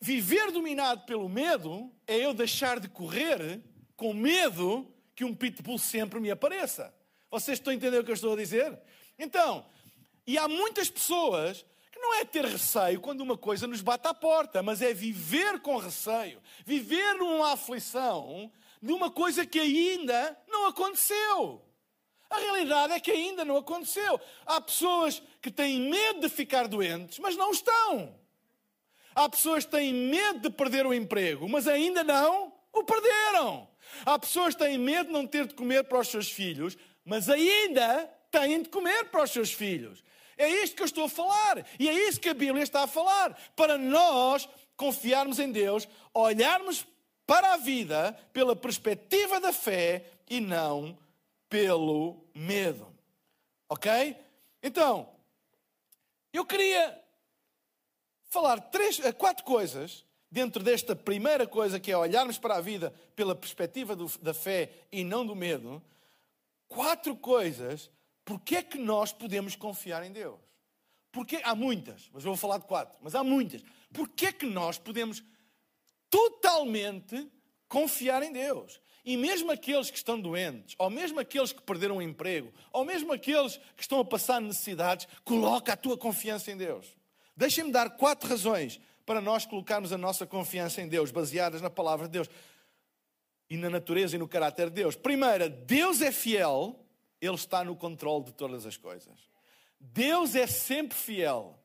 Viver 0.00 0.50
dominado 0.50 1.04
pelo 1.04 1.28
medo 1.28 1.92
é 2.06 2.16
eu 2.16 2.34
deixar 2.34 2.80
de 2.80 2.88
correr 2.88 3.62
com 4.02 4.12
medo 4.12 4.92
que 5.14 5.24
um 5.24 5.32
pitbull 5.32 5.78
sempre 5.78 6.18
me 6.18 6.28
apareça. 6.28 6.92
Vocês 7.30 7.60
estão 7.60 7.70
a 7.70 7.76
entender 7.76 8.00
o 8.00 8.04
que 8.04 8.10
eu 8.10 8.16
estou 8.16 8.32
a 8.32 8.36
dizer? 8.36 8.76
Então, 9.16 9.64
e 10.26 10.36
há 10.36 10.48
muitas 10.48 10.90
pessoas 10.90 11.64
que 11.92 12.00
não 12.00 12.12
é 12.14 12.24
ter 12.24 12.44
receio 12.44 13.00
quando 13.00 13.20
uma 13.20 13.38
coisa 13.38 13.64
nos 13.68 13.80
bate 13.80 14.08
à 14.08 14.12
porta, 14.12 14.60
mas 14.60 14.82
é 14.82 14.92
viver 14.92 15.60
com 15.60 15.76
receio, 15.76 16.42
viver 16.66 17.14
numa 17.14 17.52
aflição 17.52 18.50
de 18.82 18.92
uma 18.92 19.08
coisa 19.08 19.46
que 19.46 19.60
ainda 19.60 20.36
não 20.48 20.66
aconteceu. 20.66 21.64
A 22.28 22.38
realidade 22.38 22.94
é 22.94 22.98
que 22.98 23.12
ainda 23.12 23.44
não 23.44 23.58
aconteceu. 23.58 24.20
Há 24.44 24.60
pessoas 24.60 25.22
que 25.40 25.52
têm 25.52 25.78
medo 25.80 26.22
de 26.22 26.28
ficar 26.28 26.66
doentes, 26.66 27.20
mas 27.20 27.36
não 27.36 27.52
estão. 27.52 28.18
Há 29.14 29.28
pessoas 29.28 29.64
que 29.64 29.70
têm 29.70 29.94
medo 29.94 30.40
de 30.40 30.50
perder 30.50 30.86
o 30.86 30.92
emprego, 30.92 31.48
mas 31.48 31.68
ainda 31.68 32.02
não 32.02 32.52
o 32.72 32.82
perderam. 32.82 33.70
Há 34.04 34.18
pessoas 34.18 34.54
que 34.54 34.64
têm 34.64 34.78
medo 34.78 35.06
de 35.06 35.12
não 35.12 35.26
ter 35.26 35.46
de 35.46 35.54
comer 35.54 35.84
para 35.84 36.00
os 36.00 36.08
seus 36.08 36.30
filhos, 36.30 36.76
mas 37.04 37.28
ainda 37.28 38.06
têm 38.30 38.62
de 38.62 38.68
comer 38.68 39.04
para 39.06 39.24
os 39.24 39.30
seus 39.30 39.52
filhos. 39.52 40.02
É 40.36 40.48
isto 40.48 40.74
que 40.76 40.82
eu 40.82 40.86
estou 40.86 41.04
a 41.04 41.08
falar. 41.08 41.64
E 41.78 41.88
é 41.88 42.08
isso 42.08 42.20
que 42.20 42.28
a 42.28 42.34
Bíblia 42.34 42.62
está 42.62 42.82
a 42.82 42.86
falar. 42.86 43.38
Para 43.54 43.76
nós 43.78 44.48
confiarmos 44.76 45.38
em 45.38 45.52
Deus, 45.52 45.86
olharmos 46.12 46.86
para 47.26 47.54
a 47.54 47.56
vida 47.56 48.12
pela 48.32 48.56
perspectiva 48.56 49.40
da 49.40 49.52
fé 49.52 50.06
e 50.28 50.40
não 50.40 50.98
pelo 51.48 52.24
medo. 52.34 52.92
Ok? 53.68 54.16
Então, 54.62 55.08
eu 56.32 56.44
queria 56.44 56.98
falar 58.28 58.60
três, 58.60 58.98
eh, 59.00 59.12
quatro 59.12 59.44
coisas 59.44 60.04
dentro 60.32 60.62
desta 60.62 60.96
primeira 60.96 61.46
coisa 61.46 61.78
que 61.78 61.92
é 61.92 61.96
olharmos 61.96 62.38
para 62.38 62.56
a 62.56 62.60
vida 62.60 62.92
pela 63.14 63.34
perspectiva 63.34 63.94
do, 63.94 64.10
da 64.22 64.32
fé 64.32 64.70
e 64.90 65.04
não 65.04 65.26
do 65.26 65.36
medo. 65.36 65.82
Quatro 66.66 67.14
coisas 67.14 67.90
porque 68.24 68.56
é 68.56 68.62
que 68.62 68.78
nós 68.78 69.12
podemos 69.12 69.54
confiar 69.54 70.02
em 70.02 70.10
Deus. 70.10 70.40
Porque 71.12 71.38
há 71.44 71.54
muitas, 71.54 72.08
mas 72.14 72.24
vou 72.24 72.34
falar 72.34 72.56
de 72.56 72.64
quatro, 72.64 72.98
mas 73.02 73.14
há 73.14 73.22
muitas. 73.22 73.62
Porque 73.92 74.26
é 74.26 74.32
que 74.32 74.46
nós 74.46 74.78
podemos 74.78 75.22
totalmente 76.08 77.30
confiar 77.68 78.22
em 78.22 78.32
Deus? 78.32 78.80
E 79.04 79.18
mesmo 79.18 79.50
aqueles 79.50 79.90
que 79.90 79.98
estão 79.98 80.18
doentes, 80.18 80.74
ou 80.78 80.88
mesmo 80.88 81.20
aqueles 81.20 81.52
que 81.52 81.60
perderam 81.60 81.98
o 81.98 82.02
emprego, 82.02 82.50
ou 82.72 82.86
mesmo 82.86 83.12
aqueles 83.12 83.58
que 83.76 83.82
estão 83.82 84.00
a 84.00 84.04
passar 84.04 84.40
necessidades, 84.40 85.06
coloca 85.24 85.74
a 85.74 85.76
tua 85.76 85.98
confiança 85.98 86.50
em 86.50 86.56
Deus. 86.56 86.86
Deixem-me 87.36 87.70
dar 87.70 87.90
quatro 87.90 88.30
razões 88.30 88.80
para 89.12 89.20
nós 89.20 89.44
colocarmos 89.44 89.92
a 89.92 89.98
nossa 89.98 90.26
confiança 90.26 90.80
em 90.80 90.88
Deus, 90.88 91.10
baseadas 91.10 91.60
na 91.60 91.68
palavra 91.68 92.06
de 92.06 92.12
Deus 92.12 92.30
e 93.50 93.58
na 93.58 93.68
natureza 93.68 94.16
e 94.16 94.18
no 94.18 94.26
caráter 94.26 94.70
de 94.70 94.76
Deus. 94.76 94.96
Primeira, 94.96 95.50
Deus 95.50 96.00
é 96.00 96.10
fiel, 96.10 96.82
Ele 97.20 97.34
está 97.34 97.62
no 97.62 97.76
controle 97.76 98.24
de 98.24 98.32
todas 98.32 98.64
as 98.64 98.78
coisas. 98.78 99.28
Deus 99.78 100.34
é 100.34 100.46
sempre 100.46 100.96
fiel. 100.96 101.62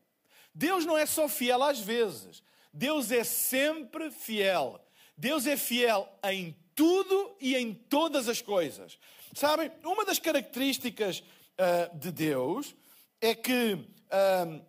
Deus 0.54 0.86
não 0.86 0.98
é 0.98 1.06
só 1.06 1.30
fiel 1.30 1.63
às 1.63 1.80
vezes, 1.80 2.44
Deus 2.74 3.12
é 3.12 3.24
sempre 3.24 4.12
fiel. 4.12 4.77
Deus 5.16 5.48
é 5.48 5.56
fiel 5.56 6.06
em 6.25 6.54
tudo 6.75 7.34
e 7.39 7.56
em 7.56 7.74
todas 7.74 8.27
as 8.27 8.42
coisas. 8.42 9.00
Sabem, 9.34 9.72
uma 9.86 10.04
das 10.04 10.20
características 10.20 11.20
uh, 11.22 11.98
de 11.98 12.12
Deus 12.12 12.75
é 13.22 13.34
que, 13.34 13.75
uh, 13.75 14.66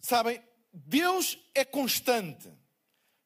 sabem, 0.00 0.42
Deus 0.72 1.38
é 1.54 1.64
constante. 1.64 2.48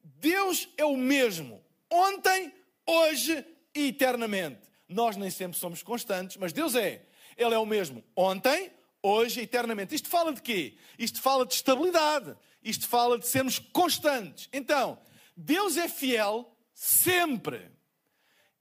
Deus 0.02 0.68
é 0.76 0.84
o 0.84 0.96
mesmo, 0.96 1.62
ontem, 1.90 2.52
hoje 2.86 3.44
e 3.74 3.88
eternamente. 3.88 4.60
Nós 4.88 5.16
nem 5.16 5.30
sempre 5.30 5.58
somos 5.58 5.82
constantes, 5.82 6.36
mas 6.36 6.52
Deus 6.52 6.74
é. 6.74 7.04
Ele 7.36 7.54
é 7.54 7.58
o 7.58 7.66
mesmo 7.66 8.04
ontem, 8.14 8.70
hoje 9.02 9.40
e 9.40 9.42
eternamente. 9.44 9.94
Isto 9.94 10.08
fala 10.08 10.32
de 10.32 10.42
quê? 10.42 10.76
Isto 10.98 11.20
fala 11.20 11.46
de 11.46 11.54
estabilidade. 11.54 12.36
Isto 12.62 12.86
fala 12.86 13.18
de 13.18 13.26
sermos 13.26 13.58
constantes. 13.58 14.48
Então, 14.52 14.98
Deus 15.36 15.76
é 15.76 15.88
fiel 15.88 16.54
sempre. 16.74 17.70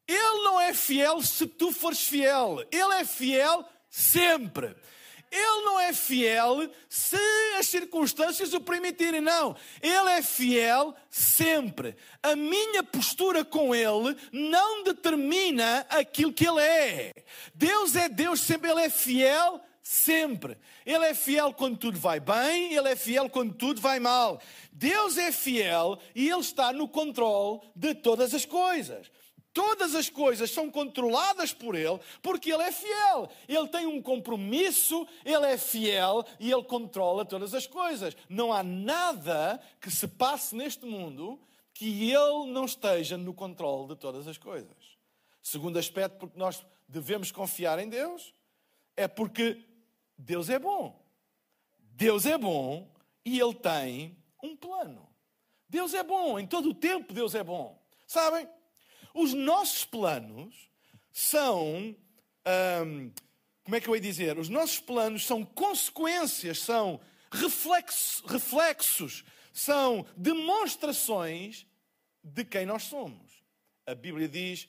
Ele 0.07 0.43
não 0.43 0.59
é 0.59 0.73
fiel 0.73 1.21
se 1.21 1.45
tu 1.45 1.71
fores 1.71 2.01
fiel. 2.01 2.65
Ele 2.71 2.93
é 2.95 3.05
fiel 3.05 3.65
sempre. 3.89 4.75
Ele 5.31 5.63
não 5.63 5.79
é 5.79 5.93
fiel 5.93 6.69
se 6.89 7.17
as 7.57 7.67
circunstâncias 7.67 8.53
o 8.53 8.59
permitirem, 8.59 9.21
não. 9.21 9.55
Ele 9.81 10.09
é 10.09 10.21
fiel 10.21 10.93
sempre. 11.09 11.95
A 12.21 12.35
minha 12.35 12.83
postura 12.83 13.45
com 13.45 13.73
Ele 13.73 14.15
não 14.31 14.83
determina 14.83 15.85
aquilo 15.89 16.33
que 16.33 16.45
Ele 16.45 16.61
é. 16.61 17.13
Deus 17.55 17.95
é 17.95 18.09
Deus 18.09 18.41
sempre, 18.41 18.69
Ele 18.69 18.81
é 18.81 18.89
fiel 18.89 19.61
sempre. 19.81 20.57
Ele 20.85 21.05
é 21.05 21.13
fiel 21.13 21.53
quando 21.53 21.77
tudo 21.77 21.97
vai 21.97 22.19
bem, 22.19 22.73
ele 22.73 22.89
é 22.89 22.95
fiel 22.95 23.29
quando 23.29 23.53
tudo 23.53 23.81
vai 23.81 23.99
mal. 23.99 24.41
Deus 24.71 25.17
é 25.17 25.31
fiel 25.31 25.97
e 26.15 26.29
ele 26.29 26.39
está 26.39 26.71
no 26.71 26.87
controle 26.87 27.61
de 27.75 27.95
todas 27.95 28.33
as 28.33 28.45
coisas. 28.45 29.11
Todas 29.53 29.95
as 29.95 30.09
coisas 30.09 30.49
são 30.49 30.71
controladas 30.71 31.53
por 31.53 31.75
Ele, 31.75 31.99
porque 32.21 32.51
Ele 32.51 32.63
é 32.63 32.71
fiel. 32.71 33.29
Ele 33.47 33.67
tem 33.67 33.85
um 33.85 34.01
compromisso, 34.01 35.05
Ele 35.25 35.45
é 35.45 35.57
fiel 35.57 36.23
e 36.39 36.51
Ele 36.51 36.63
controla 36.63 37.25
todas 37.25 37.53
as 37.53 37.67
coisas. 37.67 38.15
Não 38.29 38.53
há 38.53 38.63
nada 38.63 39.61
que 39.81 39.91
se 39.91 40.07
passe 40.07 40.55
neste 40.55 40.85
mundo 40.85 41.39
que 41.73 42.09
Ele 42.11 42.51
não 42.51 42.65
esteja 42.65 43.17
no 43.17 43.33
controle 43.33 43.89
de 43.89 43.95
todas 43.97 44.27
as 44.27 44.37
coisas. 44.37 44.77
Segundo 45.43 45.77
aspecto, 45.77 46.17
porque 46.17 46.39
nós 46.39 46.63
devemos 46.87 47.31
confiar 47.31 47.79
em 47.79 47.89
Deus, 47.89 48.33
é 48.95 49.07
porque 49.07 49.65
Deus 50.17 50.49
é 50.49 50.59
bom. 50.59 51.03
Deus 51.77 52.25
é 52.25 52.37
bom 52.37 52.89
e 53.25 53.39
Ele 53.39 53.55
tem 53.55 54.17
um 54.41 54.55
plano. 54.55 55.09
Deus 55.67 55.93
é 55.93 56.03
bom, 56.03 56.39
em 56.39 56.47
todo 56.47 56.69
o 56.69 56.73
tempo 56.73 57.13
Deus 57.13 57.35
é 57.35 57.43
bom. 57.43 57.81
Sabem? 58.07 58.47
Os 59.13 59.33
nossos 59.33 59.85
planos 59.85 60.69
são. 61.11 61.95
Hum, 62.85 63.11
como 63.63 63.75
é 63.75 63.81
que 63.81 63.87
eu 63.87 63.95
ia 63.95 64.01
dizer? 64.01 64.37
Os 64.39 64.49
nossos 64.49 64.79
planos 64.79 65.25
são 65.25 65.45
consequências, 65.45 66.59
são 66.59 66.99
reflexos, 67.31 68.23
reflexos, 68.25 69.23
são 69.53 70.05
demonstrações 70.17 71.65
de 72.23 72.43
quem 72.43 72.65
nós 72.65 72.83
somos. 72.83 73.43
A 73.85 73.95
Bíblia 73.95 74.27
diz 74.27 74.67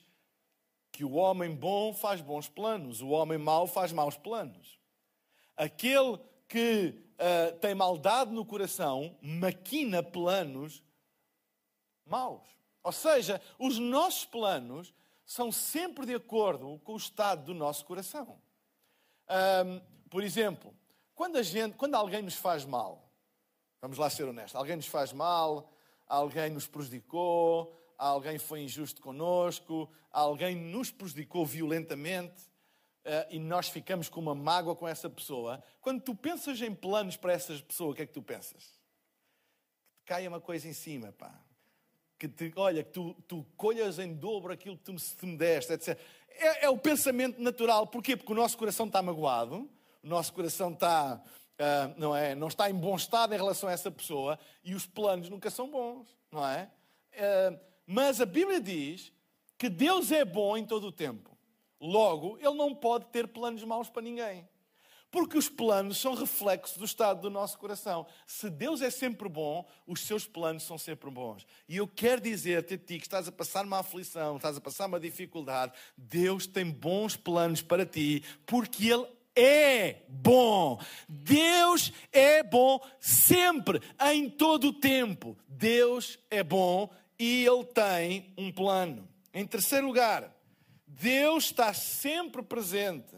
que 0.91 1.03
o 1.03 1.13
homem 1.13 1.55
bom 1.55 1.93
faz 1.93 2.21
bons 2.21 2.47
planos, 2.47 3.01
o 3.01 3.09
homem 3.09 3.37
mau 3.37 3.67
faz 3.67 3.91
maus 3.91 4.15
planos. 4.15 4.79
Aquele 5.57 6.19
que 6.47 6.95
uh, 7.13 7.57
tem 7.59 7.73
maldade 7.73 8.31
no 8.31 8.45
coração 8.45 9.17
maquina 9.21 10.03
planos 10.03 10.83
maus. 12.05 12.47
Ou 12.83 12.91
seja, 12.91 13.41
os 13.57 13.79
nossos 13.79 14.25
planos 14.25 14.93
são 15.25 15.51
sempre 15.51 16.05
de 16.05 16.13
acordo 16.13 16.79
com 16.83 16.93
o 16.93 16.97
estado 16.97 17.45
do 17.45 17.53
nosso 17.53 17.85
coração. 17.85 18.41
Um, 19.65 19.79
por 20.09 20.21
exemplo, 20.21 20.75
quando, 21.15 21.41
gente, 21.41 21.77
quando 21.77 21.95
alguém 21.95 22.21
nos 22.21 22.35
faz 22.35 22.65
mal, 22.65 23.09
vamos 23.81 23.97
lá 23.97 24.09
ser 24.09 24.25
honestos, 24.25 24.55
alguém 24.55 24.75
nos 24.75 24.87
faz 24.87 25.13
mal, 25.13 25.71
alguém 26.05 26.49
nos 26.49 26.67
prejudicou, 26.67 27.73
alguém 27.97 28.37
foi 28.37 28.61
injusto 28.61 29.01
conosco, 29.01 29.89
alguém 30.11 30.53
nos 30.53 30.91
prejudicou 30.91 31.45
violentamente 31.45 32.43
uh, 33.05 33.25
e 33.29 33.39
nós 33.39 33.69
ficamos 33.69 34.09
com 34.09 34.19
uma 34.19 34.35
mágoa 34.35 34.75
com 34.75 34.85
essa 34.85 35.09
pessoa. 35.09 35.63
Quando 35.79 36.01
tu 36.01 36.13
pensas 36.13 36.61
em 36.61 36.75
planos 36.75 37.15
para 37.15 37.31
essa 37.31 37.57
pessoa, 37.59 37.91
o 37.91 37.95
que 37.95 38.01
é 38.01 38.05
que 38.05 38.13
tu 38.13 38.21
pensas? 38.21 38.77
Que 39.87 39.95
te 39.95 40.03
caia 40.03 40.27
uma 40.27 40.41
coisa 40.41 40.67
em 40.67 40.73
cima, 40.73 41.13
pá 41.13 41.33
que 42.23 42.49
te, 42.49 42.53
olha, 42.55 42.83
que 42.83 42.91
tu, 42.91 43.13
tu 43.27 43.45
colhas 43.57 43.99
em 43.99 44.13
dobro 44.13 44.53
aquilo 44.53 44.77
que 44.77 44.83
tu 44.83 45.27
me 45.27 45.35
deste, 45.35 45.73
etc. 45.73 45.99
É, 46.29 46.65
é, 46.65 46.69
o 46.69 46.77
pensamento 46.77 47.41
natural. 47.41 47.85
Porquê? 47.87 48.15
Porque 48.15 48.31
o 48.31 48.35
nosso 48.35 48.57
coração 48.57 48.85
está 48.85 49.01
magoado, 49.01 49.69
o 50.01 50.07
nosso 50.07 50.31
coração 50.31 50.71
está, 50.71 51.21
uh, 51.21 51.93
não, 51.99 52.15
é, 52.15 52.33
não 52.33 52.47
está 52.47 52.69
em 52.69 52.73
bom 52.73 52.95
estado 52.95 53.33
em 53.33 53.37
relação 53.37 53.67
a 53.67 53.73
essa 53.73 53.91
pessoa 53.91 54.39
e 54.63 54.73
os 54.73 54.85
planos 54.85 55.29
nunca 55.29 55.49
são 55.49 55.69
bons, 55.69 56.07
não 56.31 56.47
é? 56.47 56.69
Uh, 57.13 57.59
mas 57.85 58.21
a 58.21 58.25
Bíblia 58.25 58.61
diz 58.61 59.11
que 59.57 59.67
Deus 59.67 60.09
é 60.09 60.23
bom 60.23 60.55
em 60.55 60.65
todo 60.65 60.87
o 60.87 60.91
tempo. 60.93 61.37
Logo, 61.79 62.37
Ele 62.37 62.55
não 62.55 62.73
pode 62.73 63.05
ter 63.07 63.27
planos 63.27 63.63
maus 63.65 63.89
para 63.89 64.01
ninguém. 64.01 64.47
Porque 65.13 65.37
os 65.37 65.47
planos 65.47 65.99
são 65.99 66.15
reflexo 66.15 66.79
do 66.79 66.85
estado 66.85 67.21
do 67.21 67.29
nosso 67.29 67.59
coração. 67.59 68.07
Se 68.25 68.49
Deus 68.49 68.81
é 68.81 68.89
sempre 68.89 69.29
bom, 69.29 69.63
os 69.85 70.01
seus 70.01 70.25
planos 70.25 70.63
são 70.63 70.75
sempre 70.75 71.07
bons. 71.11 71.45
E 71.69 71.77
eu 71.77 71.87
quero 71.87 72.19
dizer-te 72.19 72.73
a 72.73 72.77
ti 72.79 72.97
que 72.97 73.05
estás 73.05 73.27
a 73.27 73.31
passar 73.31 73.63
uma 73.63 73.77
aflição, 73.77 74.37
estás 74.37 74.57
a 74.57 74.59
passar 74.59 74.87
uma 74.87 74.99
dificuldade, 74.99 75.71
Deus 75.95 76.47
tem 76.47 76.67
bons 76.67 77.15
planos 77.15 77.61
para 77.61 77.85
ti, 77.85 78.23
porque 78.43 78.91
Ele 78.91 79.05
é 79.35 80.01
bom. 80.09 80.81
Deus 81.07 81.93
é 82.11 82.41
bom 82.41 82.79
sempre, 82.99 83.83
em 84.11 84.27
todo 84.27 84.69
o 84.69 84.73
tempo. 84.73 85.37
Deus 85.47 86.17
é 86.31 86.41
bom 86.41 86.89
e 87.19 87.45
Ele 87.45 87.63
tem 87.65 88.33
um 88.35 88.51
plano. 88.51 89.07
Em 89.31 89.45
terceiro 89.45 89.85
lugar, 89.85 90.35
Deus 90.87 91.43
está 91.43 91.71
sempre 91.71 92.41
presente 92.41 93.13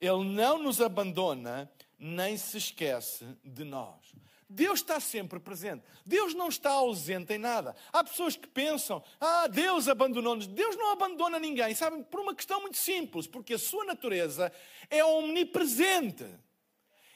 ele 0.00 0.24
não 0.24 0.58
nos 0.58 0.80
abandona, 0.80 1.70
nem 1.98 2.36
se 2.36 2.58
esquece 2.58 3.26
de 3.44 3.64
nós. 3.64 4.12
Deus 4.48 4.80
está 4.80 4.98
sempre 4.98 5.38
presente. 5.38 5.84
Deus 6.06 6.32
não 6.34 6.48
está 6.48 6.70
ausente 6.70 7.34
em 7.34 7.38
nada. 7.38 7.76
Há 7.92 8.02
pessoas 8.02 8.34
que 8.34 8.46
pensam: 8.46 9.02
ah, 9.20 9.46
Deus 9.46 9.88
abandonou-nos. 9.88 10.46
Deus 10.46 10.74
não 10.76 10.92
abandona 10.92 11.38
ninguém, 11.38 11.74
sabem? 11.74 12.02
Por 12.02 12.20
uma 12.20 12.34
questão 12.34 12.62
muito 12.62 12.78
simples, 12.78 13.26
porque 13.26 13.54
a 13.54 13.58
sua 13.58 13.84
natureza 13.84 14.50
é 14.88 15.04
omnipresente. 15.04 16.24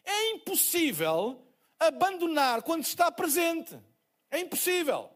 É 0.05 0.31
impossível 0.33 1.41
abandonar 1.79 2.63
quando 2.63 2.83
está 2.83 3.11
presente. 3.11 3.79
É 4.31 4.39
impossível. 4.39 5.09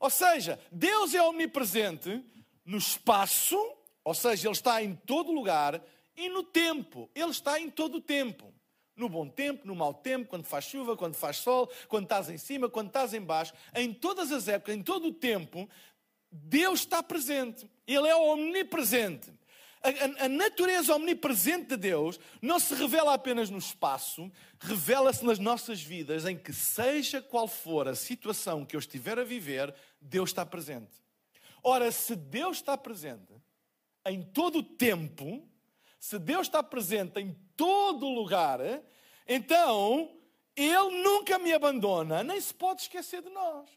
Ou 0.00 0.10
seja, 0.10 0.58
Deus 0.72 1.14
é 1.14 1.22
omnipresente 1.22 2.24
no 2.64 2.78
espaço, 2.78 3.56
ou 4.02 4.14
seja, 4.14 4.48
Ele 4.48 4.52
está 4.52 4.82
em 4.82 4.96
todo 4.96 5.30
lugar, 5.30 5.80
e 6.16 6.28
no 6.28 6.42
tempo. 6.42 7.10
Ele 7.14 7.30
está 7.30 7.60
em 7.60 7.70
todo 7.70 7.96
o 7.96 8.00
tempo. 8.00 8.52
No 8.94 9.08
bom 9.08 9.28
tempo, 9.28 9.66
no 9.66 9.74
mau 9.74 9.94
tempo, 9.94 10.28
quando 10.28 10.44
faz 10.44 10.66
chuva, 10.66 10.96
quando 10.96 11.14
faz 11.14 11.38
sol, 11.38 11.70
quando 11.88 12.04
estás 12.04 12.28
em 12.28 12.36
cima, 12.36 12.68
quando 12.68 12.88
estás 12.88 13.14
em 13.14 13.20
baixo, 13.20 13.54
em 13.74 13.92
todas 13.92 14.30
as 14.30 14.48
épocas, 14.48 14.74
em 14.74 14.82
todo 14.82 15.08
o 15.08 15.12
tempo, 15.12 15.68
Deus 16.30 16.80
está 16.80 17.02
presente. 17.02 17.68
Ele 17.86 18.06
é 18.06 18.14
omnipresente. 18.14 19.32
A, 19.82 19.88
a, 19.88 20.26
a, 20.26 20.28
natureza 20.28 20.94
omnipresente 20.94 21.70
de 21.70 21.76
Deus 21.76 22.20
não 22.40 22.60
se 22.60 22.74
revela 22.74 23.14
apenas 23.14 23.50
no 23.50 23.58
espaço, 23.58 24.30
revela-se 24.60 25.24
nas 25.24 25.40
nossas 25.40 25.82
vidas, 25.82 26.24
em 26.24 26.36
que, 26.36 26.52
seja 26.52 27.20
qual 27.20 27.48
for 27.48 27.88
a 27.88 27.94
situação 27.94 28.64
que 28.64 28.76
eu 28.76 28.80
estiver 28.80 29.18
a 29.18 29.24
viver, 29.24 29.74
Deus 30.00 30.30
está 30.30 30.46
presente. 30.46 30.92
Ora, 31.64 31.90
se 31.90 32.14
Deus 32.14 32.58
está 32.58 32.78
presente 32.78 33.32
em 34.06 34.22
todo 34.22 34.58
o 34.58 34.62
tempo, 34.62 35.48
se 36.02 36.18
Deus 36.18 36.48
está 36.48 36.64
presente 36.64 37.20
em 37.20 37.32
todo 37.56 38.08
lugar, 38.08 38.58
então 39.24 40.10
Ele 40.56 41.00
nunca 41.00 41.38
me 41.38 41.52
abandona, 41.52 42.24
nem 42.24 42.40
se 42.40 42.52
pode 42.52 42.82
esquecer 42.82 43.22
de 43.22 43.28
nós. 43.28 43.70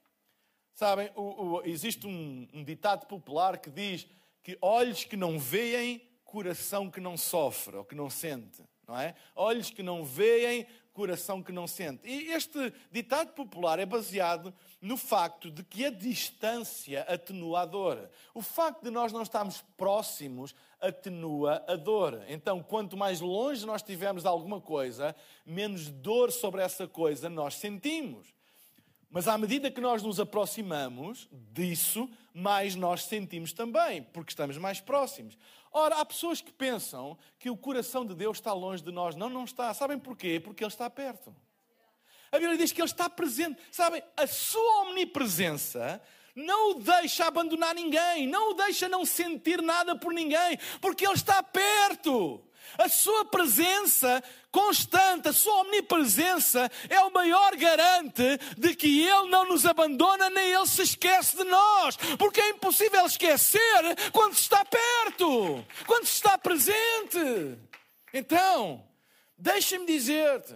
Sabem, 0.74 1.12
o, 1.16 1.22
o, 1.22 1.62
existe 1.64 2.08
um, 2.08 2.48
um 2.52 2.64
ditado 2.64 3.06
popular 3.06 3.60
que 3.60 3.70
diz 3.70 4.08
que 4.42 4.58
olhos 4.60 5.04
que 5.04 5.16
não 5.16 5.38
veem, 5.38 6.02
coração 6.24 6.90
que 6.90 7.00
não 7.00 7.16
sofre 7.16 7.76
ou 7.76 7.86
que 7.86 7.94
não 7.94 8.10
sente, 8.10 8.64
não 8.88 9.00
é? 9.00 9.14
Olhos 9.36 9.70
que 9.70 9.84
não 9.84 10.04
veem, 10.04 10.66
coração 10.96 11.44
que 11.44 11.52
não 11.52 11.68
sente. 11.68 12.08
E 12.08 12.32
este 12.32 12.74
ditado 12.90 13.34
popular 13.34 13.78
é 13.78 13.86
baseado 13.86 14.54
no 14.82 14.96
facto 14.96 15.52
de 15.52 15.62
que 15.62 15.86
a 15.86 15.92
distância 15.92 17.02
atenua 17.02 17.62
a 17.62 17.66
dor. 17.66 18.10
O 18.34 18.42
facto 18.42 18.82
de 18.82 18.90
nós 18.90 19.12
não 19.12 19.22
estarmos 19.22 19.62
próximos 19.78 20.56
atenua 20.80 21.64
a 21.68 21.76
dor. 21.76 22.24
Então, 22.30 22.64
quanto 22.64 22.96
mais 22.96 23.20
longe 23.20 23.66
nós 23.66 23.82
estivermos 23.82 24.24
de 24.24 24.30
alguma 24.30 24.62
coisa, 24.62 25.14
menos 25.46 25.90
dor 25.90 26.32
sobre 26.32 26.62
essa 26.62 26.88
coisa 26.88 27.30
nós 27.30 27.56
sentimos. 27.56 28.34
Mas 29.10 29.28
à 29.28 29.38
medida 29.38 29.72
que 29.72 29.80
nós 29.80 30.02
nos 30.02 30.20
aproximamos 30.20 31.30
disso, 31.32 32.10
mais 32.34 32.76
nós 32.76 33.04
sentimos 33.04 33.54
também, 33.54 34.04
porque 34.04 34.32
estamos 34.32 34.58
mais 34.58 34.82
próximos. 34.82 35.38
Ora, 35.78 35.98
há 35.98 36.06
pessoas 36.06 36.40
que 36.40 36.54
pensam 36.54 37.18
que 37.38 37.50
o 37.50 37.58
coração 37.58 38.06
de 38.06 38.16
Deus 38.16 38.38
está 38.38 38.54
longe 38.54 38.82
de 38.82 38.94
nós. 38.94 39.14
Não, 39.14 39.30
não 39.30 39.44
está. 39.44 39.74
Sabem 39.74 40.00
porquê? 40.00 40.40
Porque 40.40 40.64
Ele 40.64 40.72
está 40.72 40.90
perto. 40.90 41.36
A 42.32 42.40
Bíblia 42.40 42.58
diz 42.58 42.72
que 42.72 42.80
Ele 42.80 42.88
está 42.88 43.10
presente. 43.10 43.62
Sabem, 43.74 44.02
a 44.16 44.26
sua 44.26 44.84
omnipresença 44.84 46.02
não 46.34 46.72
o 46.72 46.74
deixa 46.76 47.26
abandonar 47.26 47.76
ninguém, 47.76 48.26
não 48.26 48.52
o 48.52 48.54
deixa 48.54 48.88
não 48.88 49.06
sentir 49.06 49.62
nada 49.62 49.98
por 49.98 50.14
ninguém, 50.14 50.58
porque 50.80 51.06
Ele 51.06 51.16
está 51.16 51.44
perto. 51.44 52.42
A 52.78 52.90
sua 52.90 53.26
presença 53.26 54.24
constante, 54.52 55.28
a 55.28 55.34
sua 55.34 55.62
omnipresença 55.62 56.72
é 56.90 57.00
o 57.02 57.12
maior 57.12 57.56
garante 57.58 58.24
de 58.58 58.74
que 58.74 59.02
Ele 59.02 59.30
não 59.30 59.46
nos 59.46 59.66
abandona 59.66 60.30
nem 60.30 60.52
Ele 60.52 60.66
se 60.66 60.82
esquece 60.82 61.36
de 61.36 61.44
nós, 61.44 61.98
porque 62.18 62.40
é 62.40 62.50
impossível 62.52 63.06
esquecer 63.06 63.62
quando 64.14 64.34
se 64.34 64.44
está 64.44 64.64
perto, 64.64 65.66
quando 65.86 66.06
se 66.06 66.14
está 66.14 66.38
presente. 66.38 67.58
Então, 68.14 68.82
deixa-me 69.38 69.86
dizer-te, 69.86 70.56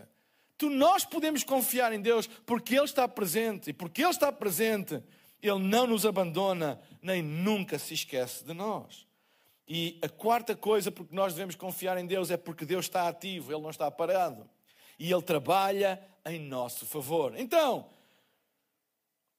tu, 0.58 0.70
nós 0.70 1.04
podemos 1.04 1.44
confiar 1.44 1.92
em 1.92 2.02
Deus 2.02 2.26
porque 2.46 2.76
Ele 2.76 2.86
está 2.86 3.06
presente, 3.06 3.72
e 3.72 3.74
porque 3.74 4.02
Ele 4.02 4.12
está 4.12 4.32
presente, 4.32 5.04
Ele 5.42 5.60
não 5.60 5.86
nos 5.86 6.06
abandona 6.06 6.80
nem 7.02 7.22
nunca 7.22 7.78
se 7.78 7.94
esquece 7.94 8.46
de 8.46 8.54
nós. 8.54 9.09
E 9.72 10.00
a 10.02 10.10
quarta 10.10 10.56
coisa 10.56 10.92
porque 10.92 11.16
nós 11.16 11.34
devemos 11.34 11.54
confiar 11.54 11.96
em 12.00 12.08
Deus 12.08 12.32
é 12.32 12.38
porque 12.38 12.66
Deus 12.66 12.86
está 12.86 13.08
ativo, 13.08 13.54
Ele 13.54 13.62
não 13.62 13.70
está 13.70 13.90
parado. 13.92 14.50
E 14.98 15.12
Ele 15.12 15.22
trabalha 15.22 16.04
em 16.26 16.40
nosso 16.40 16.88
favor. 16.88 17.36
Então, 17.38 17.88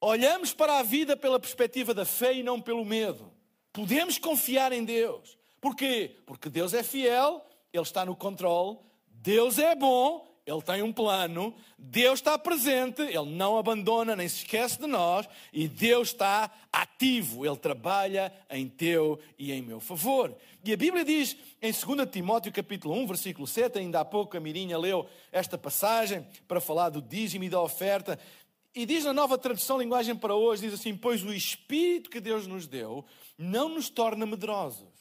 olhamos 0.00 0.54
para 0.54 0.78
a 0.78 0.84
vida 0.84 1.16
pela 1.16 1.40
perspectiva 1.40 1.92
da 1.92 2.04
fé 2.04 2.32
e 2.32 2.44
não 2.44 2.60
pelo 2.60 2.84
medo. 2.84 3.32
Podemos 3.72 4.18
confiar 4.18 4.70
em 4.70 4.84
Deus. 4.84 5.36
Porquê? 5.60 6.16
Porque 6.24 6.48
Deus 6.48 6.74
é 6.74 6.84
fiel, 6.84 7.44
Ele 7.72 7.82
está 7.82 8.04
no 8.06 8.14
controle, 8.14 8.78
Deus 9.08 9.58
é 9.58 9.74
bom 9.74 10.29
ele 10.46 10.62
tem 10.62 10.82
um 10.82 10.92
plano, 10.92 11.54
Deus 11.78 12.18
está 12.18 12.38
presente, 12.38 13.02
Ele 13.02 13.30
não 13.30 13.58
abandona 13.58 14.16
nem 14.16 14.28
se 14.28 14.38
esquece 14.38 14.80
de 14.80 14.86
nós 14.86 15.28
e 15.52 15.68
Deus 15.68 16.08
está 16.08 16.50
ativo, 16.72 17.44
Ele 17.44 17.56
trabalha 17.56 18.32
em 18.50 18.66
teu 18.66 19.18
e 19.38 19.52
em 19.52 19.62
meu 19.62 19.80
favor. 19.80 20.34
E 20.64 20.72
a 20.72 20.76
Bíblia 20.76 21.04
diz 21.04 21.36
em 21.60 21.72
2 21.72 22.10
Timóteo 22.10 22.52
capítulo 22.52 22.94
1, 22.94 23.06
versículo 23.06 23.46
7, 23.46 23.78
ainda 23.78 24.00
há 24.00 24.04
pouco 24.04 24.36
a 24.36 24.40
Mirinha 24.40 24.78
leu 24.78 25.06
esta 25.30 25.58
passagem 25.58 26.26
para 26.48 26.60
falar 26.60 26.88
do 26.88 27.02
dízimo 27.02 27.44
e 27.44 27.50
da 27.50 27.60
oferta, 27.60 28.18
e 28.74 28.86
diz 28.86 29.04
na 29.04 29.12
nova 29.12 29.36
tradução 29.36 29.78
linguagem 29.78 30.14
para 30.14 30.34
hoje, 30.34 30.62
diz 30.62 30.74
assim, 30.74 30.96
pois 30.96 31.24
o 31.24 31.34
Espírito 31.34 32.08
que 32.08 32.20
Deus 32.20 32.46
nos 32.46 32.66
deu 32.66 33.04
não 33.36 33.68
nos 33.68 33.90
torna 33.90 34.24
medrosos 34.24 35.00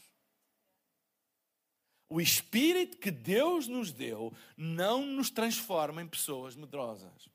o 2.10 2.20
Espírito 2.20 2.98
que 2.98 3.12
Deus 3.12 3.68
nos 3.68 3.92
deu 3.92 4.34
não 4.58 5.06
nos 5.06 5.30
transforma 5.30 6.02
em 6.02 6.08
pessoas 6.08 6.56
medrosas. 6.56 7.30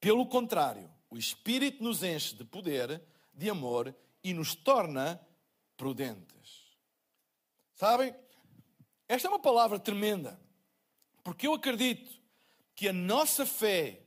Pelo 0.00 0.26
contrário, 0.26 0.88
o 1.10 1.18
Espírito 1.18 1.82
nos 1.82 2.02
enche 2.02 2.34
de 2.36 2.44
poder, 2.44 3.02
de 3.32 3.50
amor 3.50 3.94
e 4.22 4.32
nos 4.32 4.54
torna 4.54 5.20
prudentes. 5.76 6.78
Sabem? 7.74 8.14
Esta 9.08 9.26
é 9.26 9.30
uma 9.30 9.40
palavra 9.40 9.78
tremenda, 9.78 10.40
porque 11.24 11.46
eu 11.46 11.54
acredito 11.54 12.10
que 12.74 12.88
a 12.88 12.92
nossa 12.92 13.44
fé, 13.44 14.02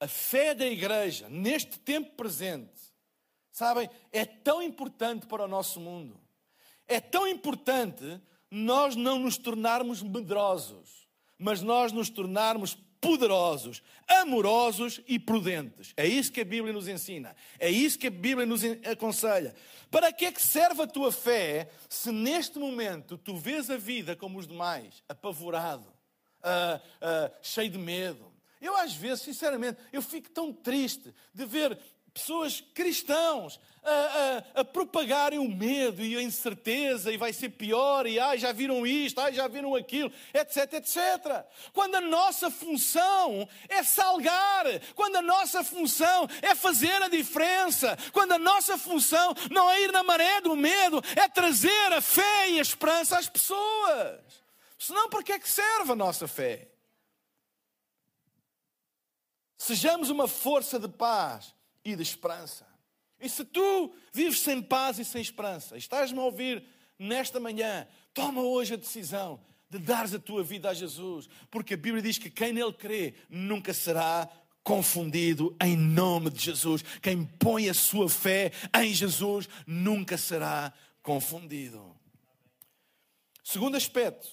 a 0.00 0.08
fé 0.08 0.54
da 0.54 0.66
igreja, 0.66 1.28
neste 1.28 1.78
tempo 1.78 2.16
presente, 2.16 2.80
sabem, 3.52 3.88
é 4.10 4.24
tão 4.24 4.60
importante 4.60 5.26
para 5.26 5.44
o 5.44 5.48
nosso 5.48 5.80
mundo. 5.80 6.20
É 6.86 7.00
tão 7.00 7.26
importante 7.26 8.20
nós 8.54 8.94
não 8.94 9.18
nos 9.18 9.38
tornarmos 9.38 10.02
medrosos, 10.02 11.08
mas 11.38 11.62
nós 11.62 11.90
nos 11.90 12.10
tornarmos 12.10 12.76
poderosos, 13.00 13.82
amorosos 14.06 15.00
e 15.08 15.18
prudentes. 15.18 15.94
É 15.96 16.06
isso 16.06 16.30
que 16.30 16.42
a 16.42 16.44
Bíblia 16.44 16.70
nos 16.70 16.86
ensina. 16.86 17.34
É 17.58 17.70
isso 17.70 17.98
que 17.98 18.08
a 18.08 18.10
Bíblia 18.10 18.46
nos 18.46 18.62
aconselha. 18.86 19.54
Para 19.90 20.12
que 20.12 20.26
é 20.26 20.32
que 20.32 20.40
serve 20.40 20.82
a 20.82 20.86
tua 20.86 21.10
fé 21.10 21.70
se 21.88 22.12
neste 22.12 22.58
momento 22.58 23.16
tu 23.16 23.36
vês 23.36 23.70
a 23.70 23.78
vida 23.78 24.14
como 24.14 24.38
os 24.38 24.46
demais, 24.46 25.02
apavorado, 25.08 25.88
uh, 25.88 26.76
uh, 26.76 27.34
cheio 27.40 27.70
de 27.70 27.78
medo? 27.78 28.30
Eu 28.60 28.76
às 28.76 28.94
vezes, 28.94 29.24
sinceramente, 29.24 29.80
eu 29.92 30.02
fico 30.02 30.28
tão 30.30 30.52
triste 30.52 31.12
de 31.34 31.46
ver 31.46 31.76
pessoas 32.12 32.62
cristãos 32.74 33.58
a, 33.84 33.90
a, 34.56 34.60
a, 34.60 34.64
propagarem 34.64 35.38
o 35.38 35.48
medo 35.48 36.04
e 36.04 36.16
a 36.16 36.22
incerteza 36.22 37.10
e 37.10 37.16
vai 37.16 37.32
ser 37.32 37.48
pior 37.48 38.06
e 38.06 38.18
ai, 38.18 38.38
já 38.38 38.52
viram 38.52 38.86
isto, 38.86 39.20
ai, 39.20 39.32
já 39.32 39.48
viram 39.48 39.74
aquilo, 39.74 40.12
etc, 40.32 40.74
etc. 40.74 41.44
Quando 41.72 41.96
a 41.96 42.00
nossa 42.00 42.50
função 42.50 43.48
é 43.68 43.82
salgar, 43.82 44.66
quando 44.94 45.16
a 45.16 45.22
nossa 45.22 45.64
função 45.64 46.28
é 46.40 46.54
fazer 46.54 47.02
a 47.02 47.08
diferença, 47.08 47.98
quando 48.12 48.32
a 48.32 48.38
nossa 48.38 48.78
função 48.78 49.34
não 49.50 49.68
é 49.70 49.82
ir 49.82 49.92
na 49.92 50.04
maré 50.04 50.40
do 50.40 50.54
medo, 50.54 51.02
é 51.16 51.28
trazer 51.28 51.92
a 51.92 52.00
fé 52.00 52.50
e 52.50 52.58
a 52.58 52.62
esperança 52.62 53.18
às 53.18 53.28
pessoas. 53.28 54.20
Senão, 54.78 55.08
para 55.08 55.22
que 55.22 55.32
é 55.32 55.38
que 55.38 55.48
serve 55.48 55.92
a 55.92 55.96
nossa 55.96 56.28
fé? 56.28 56.68
Sejamos 59.58 60.10
uma 60.10 60.26
força 60.26 60.78
de 60.78 60.88
paz 60.88 61.54
e 61.84 61.96
de 61.96 62.02
esperança. 62.02 62.66
E 63.20 63.28
se 63.28 63.44
tu 63.44 63.94
vives 64.12 64.40
sem 64.40 64.60
paz 64.60 64.98
e 64.98 65.04
sem 65.04 65.22
esperança, 65.22 65.76
estás-me 65.76 66.18
a 66.18 66.22
ouvir 66.22 66.64
nesta 66.98 67.38
manhã, 67.38 67.86
toma 68.12 68.42
hoje 68.42 68.74
a 68.74 68.76
decisão 68.76 69.40
de 69.70 69.78
dares 69.78 70.12
a 70.12 70.18
tua 70.18 70.42
vida 70.42 70.68
a 70.68 70.74
Jesus, 70.74 71.28
porque 71.50 71.74
a 71.74 71.76
Bíblia 71.76 72.02
diz 72.02 72.18
que 72.18 72.28
quem 72.28 72.52
nele 72.52 72.72
crê 72.72 73.14
nunca 73.30 73.72
será 73.72 74.28
confundido 74.62 75.56
em 75.60 75.76
nome 75.76 76.30
de 76.30 76.40
Jesus. 76.40 76.82
Quem 77.00 77.24
põe 77.24 77.68
a 77.68 77.74
sua 77.74 78.08
fé 78.08 78.52
em 78.74 78.92
Jesus 78.92 79.48
nunca 79.66 80.18
será 80.18 80.72
confundido. 81.02 81.96
Segundo 83.42 83.76
aspecto, 83.76 84.28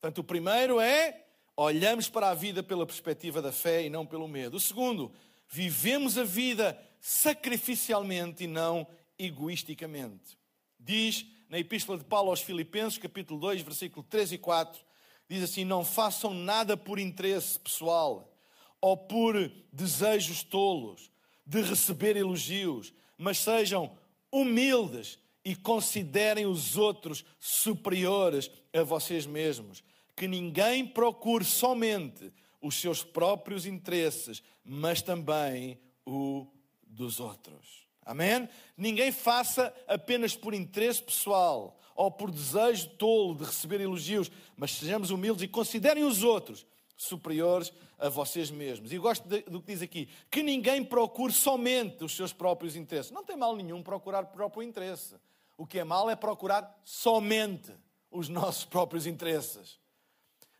portanto, 0.00 0.18
o 0.18 0.24
primeiro 0.24 0.80
é 0.80 1.26
olhamos 1.56 2.08
para 2.08 2.30
a 2.30 2.34
vida 2.34 2.62
pela 2.62 2.86
perspectiva 2.86 3.42
da 3.42 3.52
fé 3.52 3.84
e 3.84 3.90
não 3.90 4.06
pelo 4.06 4.26
medo. 4.26 4.56
O 4.56 4.60
segundo, 4.60 5.12
vivemos 5.50 6.16
a 6.16 6.24
vida 6.24 6.80
sacrificialmente 7.00 8.44
e 8.44 8.46
não 8.46 8.86
egoisticamente. 9.18 10.38
Diz 10.78 11.26
na 11.48 11.58
Epístola 11.58 11.98
de 11.98 12.04
Paulo 12.04 12.30
aos 12.30 12.40
Filipenses, 12.40 12.98
capítulo 12.98 13.40
2, 13.40 13.62
versículo 13.62 14.06
3 14.08 14.32
e 14.32 14.38
4, 14.38 14.80
diz 15.28 15.42
assim: 15.42 15.64
Não 15.64 15.84
façam 15.84 16.32
nada 16.32 16.76
por 16.76 16.98
interesse 16.98 17.58
pessoal 17.58 18.32
ou 18.80 18.96
por 18.96 19.36
desejos 19.72 20.42
tolos 20.42 21.10
de 21.44 21.60
receber 21.60 22.16
elogios, 22.16 22.94
mas 23.18 23.38
sejam 23.38 23.94
humildes 24.30 25.18
e 25.44 25.56
considerem 25.56 26.46
os 26.46 26.76
outros 26.76 27.24
superiores 27.38 28.50
a 28.72 28.82
vocês 28.82 29.26
mesmos. 29.26 29.82
Que 30.14 30.28
ninguém 30.28 30.86
procure 30.86 31.44
somente 31.44 32.32
os 32.60 32.80
seus 32.80 33.02
próprios 33.02 33.66
interesses, 33.66 34.42
mas 34.64 35.02
também 35.02 35.80
o 36.04 36.46
dos 36.82 37.20
outros. 37.20 37.86
Amém? 38.04 38.48
Ninguém 38.76 39.12
faça 39.12 39.72
apenas 39.86 40.34
por 40.34 40.52
interesse 40.52 41.02
pessoal 41.02 41.78
ou 41.94 42.10
por 42.10 42.30
desejo 42.30 42.88
tolo 42.90 43.34
de 43.34 43.44
receber 43.44 43.80
elogios, 43.80 44.30
mas 44.56 44.72
sejamos 44.72 45.10
humildes 45.10 45.42
e 45.42 45.48
considerem 45.48 46.04
os 46.04 46.22
outros 46.22 46.66
superiores 46.96 47.72
a 47.98 48.08
vocês 48.08 48.50
mesmos. 48.50 48.92
E 48.92 48.98
gosto 48.98 49.26
do 49.28 49.60
que 49.60 49.72
diz 49.72 49.82
aqui: 49.82 50.08
que 50.30 50.42
ninguém 50.42 50.84
procure 50.84 51.32
somente 51.32 52.02
os 52.02 52.16
seus 52.16 52.32
próprios 52.32 52.76
interesses. 52.76 53.12
Não 53.12 53.24
tem 53.24 53.36
mal 53.36 53.54
nenhum 53.54 53.82
procurar 53.82 54.24
o 54.24 54.28
próprio 54.28 54.62
interesse. 54.62 55.14
O 55.56 55.66
que 55.66 55.78
é 55.78 55.84
mal 55.84 56.08
é 56.08 56.16
procurar 56.16 56.80
somente 56.82 57.72
os 58.10 58.28
nossos 58.28 58.64
próprios 58.64 59.06
interesses, 59.06 59.78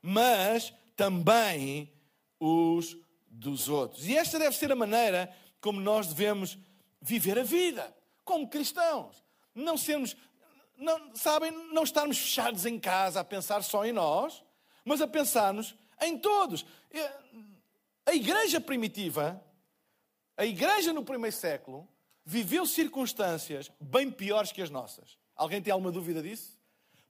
mas 0.00 0.72
também 1.00 1.90
os 2.38 2.94
dos 3.26 3.70
outros. 3.70 4.06
E 4.06 4.14
esta 4.14 4.38
deve 4.38 4.54
ser 4.54 4.70
a 4.70 4.76
maneira 4.76 5.34
como 5.58 5.80
nós 5.80 6.08
devemos 6.08 6.58
viver 7.00 7.38
a 7.38 7.42
vida, 7.42 7.96
como 8.22 8.50
cristãos. 8.50 9.24
Não 9.54 9.78
sermos, 9.78 10.14
não, 10.76 11.16
sabem, 11.16 11.52
não 11.72 11.84
estarmos 11.84 12.18
fechados 12.18 12.66
em 12.66 12.78
casa 12.78 13.20
a 13.20 13.24
pensar 13.24 13.62
só 13.62 13.86
em 13.86 13.92
nós, 13.92 14.44
mas 14.84 15.00
a 15.00 15.06
pensar-nos 15.06 15.74
em 16.02 16.18
todos. 16.18 16.66
A 18.04 18.14
igreja 18.14 18.60
primitiva, 18.60 19.42
a 20.36 20.44
igreja 20.44 20.92
no 20.92 21.02
primeiro 21.02 21.34
século, 21.34 21.88
viveu 22.26 22.66
circunstâncias 22.66 23.72
bem 23.80 24.10
piores 24.10 24.52
que 24.52 24.60
as 24.60 24.68
nossas. 24.68 25.16
Alguém 25.34 25.62
tem 25.62 25.72
alguma 25.72 25.90
dúvida 25.90 26.22
disso? 26.22 26.60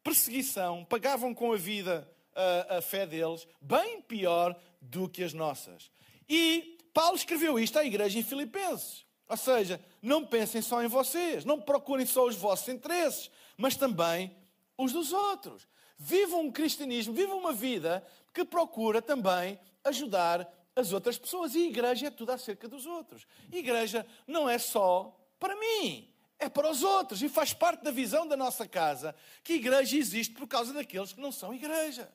Perseguição, 0.05 0.85
pagavam 0.85 1.35
com 1.35 1.53
a 1.53 1.57
vida 1.57 2.09
a, 2.40 2.79
a 2.79 2.83
fé 2.83 3.07
deles, 3.07 3.46
bem 3.61 4.00
pior 4.00 4.59
do 4.81 5.09
que 5.09 5.22
as 5.22 5.33
nossas. 5.33 5.90
E 6.29 6.79
Paulo 6.94 7.16
escreveu 7.16 7.59
isto 7.59 7.79
à 7.79 7.85
igreja 7.85 8.18
em 8.18 8.22
Filipenses. 8.22 9.05
Ou 9.29 9.37
seja, 9.37 9.81
não 10.03 10.26
pensem 10.26 10.61
só 10.61 10.83
em 10.83 10.88
vocês, 10.88 11.44
não 11.44 11.61
procurem 11.61 12.05
só 12.05 12.26
os 12.26 12.35
vossos 12.35 12.68
interesses, 12.68 13.31
mas 13.57 13.76
também 13.76 14.37
os 14.76 14.92
dos 14.92 15.12
outros. 15.12 15.68
Vivam 15.96 16.40
um 16.40 16.50
cristianismo, 16.50 17.14
vivam 17.14 17.38
uma 17.38 17.53
vida 17.53 18.05
que 18.35 18.44
procura 18.44 19.00
também 19.00 19.59
ajudar 19.85 20.50
as 20.74 20.92
outras 20.92 21.18
pessoas. 21.18 21.55
E 21.55 21.68
igreja 21.68 22.09
é 22.09 22.11
tudo 22.11 22.33
acerca 22.33 22.68
dos 22.68 22.87
outros. 22.87 23.26
Igreja 23.53 24.07
não 24.26 24.48
é 24.48 24.59
só 24.59 25.16
para 25.38 25.55
mim, 25.57 26.12
é 26.38 26.48
para 26.48 26.70
os 26.70 26.83
outros. 26.83 27.22
E 27.22 27.29
faz 27.29 27.53
parte 27.53 27.85
da 27.85 27.90
visão 27.90 28.26
da 28.26 28.37
nossa 28.37 28.66
casa 28.66 29.14
que 29.44 29.55
igreja 29.55 29.96
existe 29.96 30.35
por 30.35 30.48
causa 30.48 30.72
daqueles 30.72 31.12
que 31.12 31.20
não 31.20 31.31
são 31.31 31.55
igreja. 31.55 32.11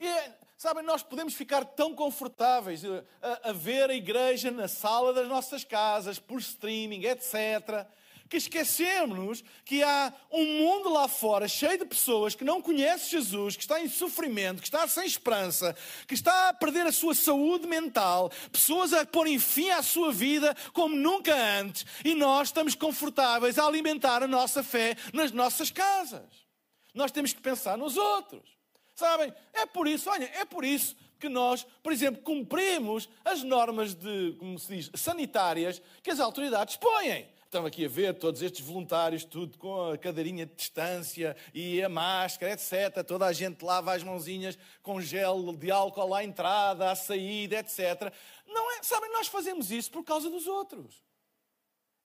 E, 0.00 0.30
sabem, 0.56 0.82
nós 0.82 1.02
podemos 1.02 1.34
ficar 1.34 1.64
tão 1.64 1.94
confortáveis 1.94 2.82
eh, 2.82 3.04
a, 3.20 3.50
a 3.50 3.52
ver 3.52 3.90
a 3.90 3.94
igreja 3.94 4.50
na 4.50 4.66
sala 4.66 5.12
das 5.12 5.28
nossas 5.28 5.62
casas, 5.62 6.18
por 6.18 6.38
streaming, 6.40 7.04
etc 7.04 7.86
que 8.30 8.36
esquecemos 8.36 9.42
que 9.64 9.82
há 9.82 10.14
um 10.30 10.44
mundo 10.60 10.88
lá 10.88 11.08
fora 11.08 11.48
cheio 11.48 11.76
de 11.76 11.84
pessoas 11.84 12.32
que 12.32 12.44
não 12.44 12.62
conhecem 12.62 13.10
Jesus, 13.10 13.56
que 13.56 13.62
está 13.62 13.82
em 13.82 13.88
sofrimento, 13.88 14.60
que 14.60 14.68
está 14.68 14.86
sem 14.86 15.04
esperança, 15.04 15.76
que 16.06 16.14
está 16.14 16.48
a 16.48 16.54
perder 16.54 16.86
a 16.86 16.92
sua 16.92 17.12
saúde 17.12 17.66
mental, 17.66 18.30
pessoas 18.52 18.92
a 18.92 19.04
porem 19.04 19.40
fim 19.40 19.70
à 19.70 19.82
sua 19.82 20.12
vida 20.12 20.56
como 20.72 20.94
nunca 20.94 21.34
antes, 21.34 21.84
e 22.04 22.14
nós 22.14 22.48
estamos 22.48 22.76
confortáveis 22.76 23.58
a 23.58 23.66
alimentar 23.66 24.22
a 24.22 24.28
nossa 24.28 24.62
fé 24.62 24.96
nas 25.12 25.32
nossas 25.32 25.72
casas. 25.72 26.48
Nós 26.94 27.10
temos 27.10 27.32
que 27.32 27.40
pensar 27.40 27.76
nos 27.76 27.96
outros. 27.96 28.59
Sabem? 29.00 29.32
É 29.54 29.64
por 29.64 29.88
isso, 29.88 30.10
olha, 30.10 30.30
é 30.34 30.44
por 30.44 30.62
isso 30.62 30.94
que 31.18 31.26
nós, 31.26 31.66
por 31.82 31.90
exemplo, 31.90 32.20
cumprimos 32.20 33.08
as 33.24 33.42
normas 33.42 33.94
de, 33.94 34.36
como 34.38 34.58
se 34.58 34.76
diz, 34.76 34.90
sanitárias 34.94 35.80
que 36.02 36.10
as 36.10 36.20
autoridades 36.20 36.76
põem. 36.76 37.26
Estão 37.42 37.64
aqui 37.64 37.86
a 37.86 37.88
ver 37.88 38.12
todos 38.18 38.42
estes 38.42 38.60
voluntários, 38.60 39.24
tudo 39.24 39.56
com 39.56 39.92
a 39.92 39.96
cadeirinha 39.96 40.44
de 40.44 40.54
distância 40.54 41.34
e 41.54 41.82
a 41.82 41.88
máscara, 41.88 42.52
etc. 42.52 43.02
Toda 43.06 43.24
a 43.24 43.32
gente 43.32 43.64
lava 43.64 43.94
as 43.94 44.02
mãozinhas 44.02 44.58
com 44.82 45.00
gel 45.00 45.54
de 45.54 45.70
álcool 45.70 46.14
à 46.14 46.22
entrada, 46.22 46.90
à 46.90 46.94
saída, 46.94 47.56
etc. 47.56 48.12
Não 48.46 48.70
é, 48.76 48.82
sabem, 48.82 49.10
nós 49.14 49.28
fazemos 49.28 49.70
isso 49.70 49.90
por 49.90 50.04
causa 50.04 50.28
dos 50.28 50.46
outros. 50.46 51.02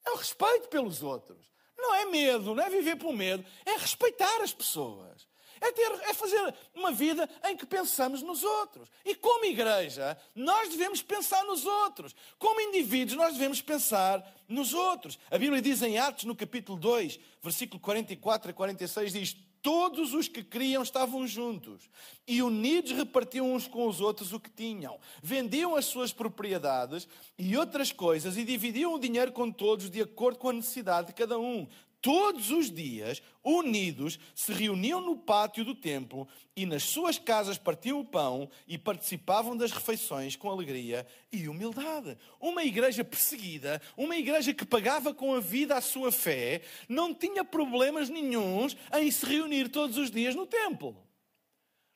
É 0.05 0.11
o 0.11 0.15
respeito 0.15 0.69
pelos 0.69 1.03
outros. 1.03 1.45
Não 1.77 1.93
é 1.93 2.05
medo, 2.05 2.55
não 2.55 2.63
é 2.63 2.69
viver 2.69 2.95
por 2.95 3.11
medo, 3.11 3.45
é 3.65 3.73
respeitar 3.73 4.41
as 4.41 4.53
pessoas. 4.53 5.27
É, 5.61 5.71
ter, 5.71 5.91
é 6.09 6.13
fazer 6.13 6.53
uma 6.73 6.91
vida 6.91 7.29
em 7.45 7.55
que 7.55 7.65
pensamos 7.65 8.21
nos 8.21 8.43
outros. 8.43 8.89
E 9.03 9.15
como 9.15 9.45
igreja, 9.45 10.17
nós 10.35 10.69
devemos 10.69 11.01
pensar 11.01 11.43
nos 11.45 11.65
outros. 11.65 12.15
Como 12.37 12.61
indivíduos, 12.61 13.17
nós 13.17 13.33
devemos 13.33 13.61
pensar 13.61 14.23
nos 14.47 14.73
outros. 14.73 15.17
A 15.29 15.37
Bíblia 15.37 15.61
diz 15.61 15.81
em 15.81 15.97
Atos, 15.97 16.25
no 16.25 16.35
capítulo 16.35 16.77
2, 16.77 17.19
versículo 17.41 17.79
44 17.79 18.51
a 18.51 18.53
46, 18.53 19.13
diz: 19.13 19.37
Todos 19.61 20.13
os 20.13 20.27
que 20.27 20.43
criam 20.43 20.83
estavam 20.83 21.25
juntos 21.25 21.89
e 22.27 22.41
unidos 22.41 22.91
repartiam 22.91 23.51
uns 23.51 23.67
com 23.67 23.87
os 23.87 23.99
outros 23.99 24.31
o 24.31 24.39
que 24.39 24.49
tinham. 24.49 24.99
Vendiam 25.23 25.75
as 25.75 25.85
suas 25.85 26.13
propriedades 26.13 27.07
e 27.35 27.57
outras 27.57 27.91
coisas 27.91 28.37
e 28.37 28.43
dividiam 28.43 28.93
o 28.93 28.99
dinheiro 28.99 29.31
com 29.31 29.51
todos 29.51 29.89
de 29.89 30.01
acordo 30.01 30.37
com 30.37 30.49
a 30.49 30.53
necessidade 30.53 31.07
de 31.07 31.13
cada 31.13 31.39
um 31.39 31.67
todos 32.05 32.51
os 32.51 32.69
dias, 32.69 33.19
unidos, 33.43 34.19
se 34.35 34.53
reuniam 34.53 35.01
no 35.01 35.17
pátio 35.17 35.65
do 35.65 35.73
templo 35.73 36.27
e 36.55 36.63
nas 36.63 36.83
suas 36.83 37.17
casas 37.17 37.57
partiam 37.57 37.99
o 37.99 38.05
pão 38.05 38.47
e 38.67 38.77
participavam 38.77 39.57
das 39.57 39.71
refeições 39.71 40.35
com 40.35 40.51
alegria 40.51 41.07
e 41.31 41.49
humildade. 41.49 42.15
Uma 42.39 42.63
igreja 42.63 43.03
perseguida, 43.03 43.81
uma 43.97 44.15
igreja 44.15 44.53
que 44.53 44.63
pagava 44.63 45.15
com 45.15 45.33
a 45.33 45.39
vida 45.39 45.75
a 45.75 45.81
sua 45.81 46.11
fé, 46.11 46.61
não 46.87 47.11
tinha 47.11 47.43
problemas 47.43 48.07
nenhums 48.07 48.77
em 48.93 49.09
se 49.09 49.25
reunir 49.25 49.69
todos 49.69 49.97
os 49.97 50.11
dias 50.11 50.35
no 50.35 50.45
templo. 50.45 51.04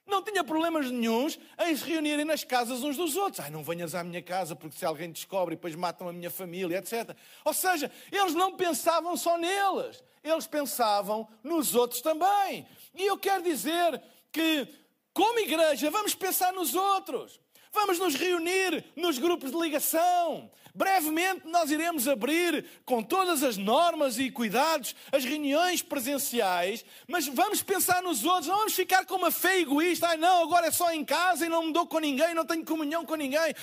Não 0.09 0.23
tinha 0.23 0.43
problemas 0.43 0.89
nenhums 0.89 1.39
em 1.59 1.75
se 1.75 1.83
reunirem 1.83 2.25
nas 2.25 2.43
casas 2.43 2.83
uns 2.83 2.97
dos 2.97 3.15
outros. 3.15 3.39
Ai, 3.39 3.51
não 3.51 3.63
venhas 3.63 3.93
à 3.93 4.03
minha 4.03 4.21
casa 4.21 4.55
porque 4.55 4.77
se 4.77 4.83
alguém 4.83 5.11
descobre, 5.11 5.55
depois 5.55 5.75
matam 5.75 6.09
a 6.09 6.13
minha 6.13 6.31
família, 6.31 6.79
etc. 6.79 7.15
Ou 7.45 7.53
seja, 7.53 7.91
eles 8.11 8.33
não 8.33 8.55
pensavam 8.55 9.15
só 9.15 9.37
neles, 9.37 10.03
eles 10.23 10.47
pensavam 10.47 11.27
nos 11.43 11.75
outros 11.75 12.01
também. 12.01 12.67
E 12.95 13.05
eu 13.05 13.17
quero 13.17 13.43
dizer 13.43 14.01
que, 14.31 14.67
como 15.13 15.39
igreja, 15.39 15.91
vamos 15.91 16.15
pensar 16.15 16.51
nos 16.53 16.73
outros. 16.73 17.39
Vamos 17.71 17.99
nos 17.99 18.15
reunir 18.15 18.83
nos 18.95 19.19
grupos 19.19 19.51
de 19.51 19.57
ligação. 19.57 20.49
Brevemente 20.79 21.45
nós 21.45 21.69
iremos 21.71 22.07
abrir, 22.07 22.63
com 22.85 23.03
todas 23.03 23.43
as 23.43 23.57
normas 23.57 24.17
e 24.17 24.31
cuidados, 24.31 24.95
as 25.11 25.25
reuniões 25.25 25.81
presenciais, 25.81 26.85
mas 27.05 27.27
vamos 27.27 27.61
pensar 27.61 28.01
nos 28.01 28.23
outros, 28.23 28.47
não 28.47 28.59
vamos 28.59 28.75
ficar 28.75 29.05
com 29.05 29.15
uma 29.15 29.29
fé 29.29 29.59
egoísta. 29.59 30.07
Ai 30.07 30.15
não, 30.15 30.41
agora 30.41 30.67
é 30.67 30.71
só 30.71 30.89
em 30.93 31.03
casa 31.03 31.45
e 31.45 31.49
não 31.49 31.65
me 31.65 31.73
dou 31.73 31.85
com 31.85 31.99
ninguém, 31.99 32.33
não 32.33 32.45
tenho 32.45 32.63
comunhão 32.63 33.03
com 33.03 33.15
ninguém. 33.15 33.53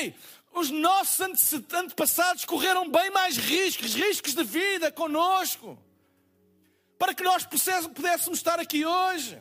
Ei, 0.00 0.14
os 0.52 0.70
nossos 0.70 1.18
antepassados 1.72 2.44
correram 2.44 2.88
bem 2.88 3.10
mais 3.10 3.36
riscos, 3.36 3.96
riscos 3.96 4.32
de 4.32 4.44
vida 4.44 4.92
conosco, 4.92 5.76
para 6.96 7.12
que 7.12 7.24
nós 7.24 7.44
pudéssemos 7.44 8.38
estar 8.38 8.60
aqui 8.60 8.86
hoje. 8.86 9.36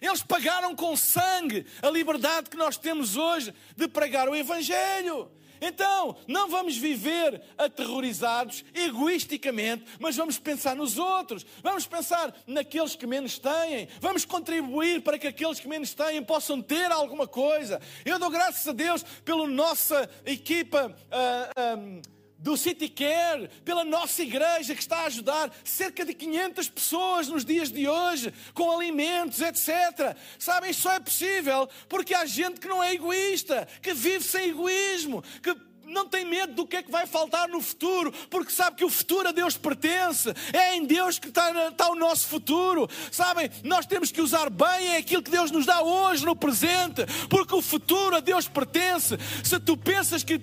Eles 0.00 0.24
pagaram 0.24 0.74
com 0.74 0.96
sangue 0.96 1.64
a 1.80 1.88
liberdade 1.88 2.50
que 2.50 2.56
nós 2.56 2.76
temos 2.76 3.16
hoje 3.16 3.54
de 3.76 3.86
pregar 3.86 4.28
o 4.28 4.34
Evangelho. 4.34 5.30
Então, 5.60 6.16
não 6.26 6.48
vamos 6.48 6.76
viver 6.76 7.40
aterrorizados, 7.56 8.64
egoisticamente, 8.74 9.84
mas 9.98 10.16
vamos 10.16 10.38
pensar 10.38 10.76
nos 10.76 10.98
outros, 10.98 11.44
vamos 11.62 11.86
pensar 11.86 12.34
naqueles 12.46 12.94
que 12.96 13.06
menos 13.06 13.38
têm, 13.38 13.88
vamos 14.00 14.24
contribuir 14.24 15.02
para 15.02 15.18
que 15.18 15.26
aqueles 15.26 15.60
que 15.60 15.68
menos 15.68 15.94
têm 15.94 16.22
possam 16.22 16.60
ter 16.60 16.90
alguma 16.90 17.26
coisa. 17.26 17.80
Eu 18.04 18.18
dou 18.18 18.30
graças 18.30 18.66
a 18.66 18.72
Deus 18.72 19.02
pela 19.24 19.46
nossa 19.46 20.08
equipa. 20.24 20.94
Uh, 21.10 22.00
uh, 22.00 22.13
do 22.38 22.56
City 22.56 22.88
Care, 22.88 23.48
pela 23.64 23.84
nossa 23.84 24.22
igreja 24.22 24.74
que 24.74 24.80
está 24.80 24.98
a 24.98 25.06
ajudar 25.06 25.52
cerca 25.64 26.04
de 26.04 26.12
500 26.14 26.68
pessoas 26.68 27.28
nos 27.28 27.44
dias 27.44 27.70
de 27.70 27.88
hoje, 27.88 28.32
com 28.52 28.70
alimentos, 28.70 29.40
etc. 29.40 30.16
Sabem, 30.38 30.72
só 30.72 30.92
é 30.92 31.00
possível 31.00 31.68
porque 31.88 32.14
há 32.14 32.26
gente 32.26 32.60
que 32.60 32.68
não 32.68 32.82
é 32.82 32.92
egoísta, 32.94 33.66
que 33.80 33.94
vive 33.94 34.24
sem 34.24 34.50
egoísmo, 34.50 35.22
que 35.42 35.54
não 35.94 36.06
tem 36.06 36.24
medo 36.24 36.52
do 36.52 36.66
que 36.66 36.76
é 36.76 36.82
que 36.82 36.90
vai 36.90 37.06
faltar 37.06 37.48
no 37.48 37.60
futuro, 37.60 38.12
porque 38.28 38.50
sabe 38.50 38.76
que 38.76 38.84
o 38.84 38.90
futuro 38.90 39.28
a 39.28 39.32
Deus 39.32 39.56
pertence, 39.56 40.34
é 40.52 40.74
em 40.74 40.84
Deus 40.84 41.18
que 41.18 41.28
está, 41.28 41.68
está, 41.68 41.88
o 41.88 41.94
nosso 41.94 42.26
futuro. 42.26 42.88
Sabem, 43.10 43.50
nós 43.62 43.86
temos 43.86 44.10
que 44.10 44.20
usar 44.20 44.50
bem 44.50 44.88
é 44.88 44.96
aquilo 44.98 45.22
que 45.22 45.30
Deus 45.30 45.50
nos 45.50 45.64
dá 45.64 45.80
hoje, 45.82 46.24
no 46.24 46.34
presente, 46.34 47.06
porque 47.30 47.54
o 47.54 47.62
futuro 47.62 48.16
a 48.16 48.20
Deus 48.20 48.48
pertence. 48.48 49.16
Se 49.42 49.58
tu 49.60 49.76
pensas 49.76 50.24
que, 50.24 50.40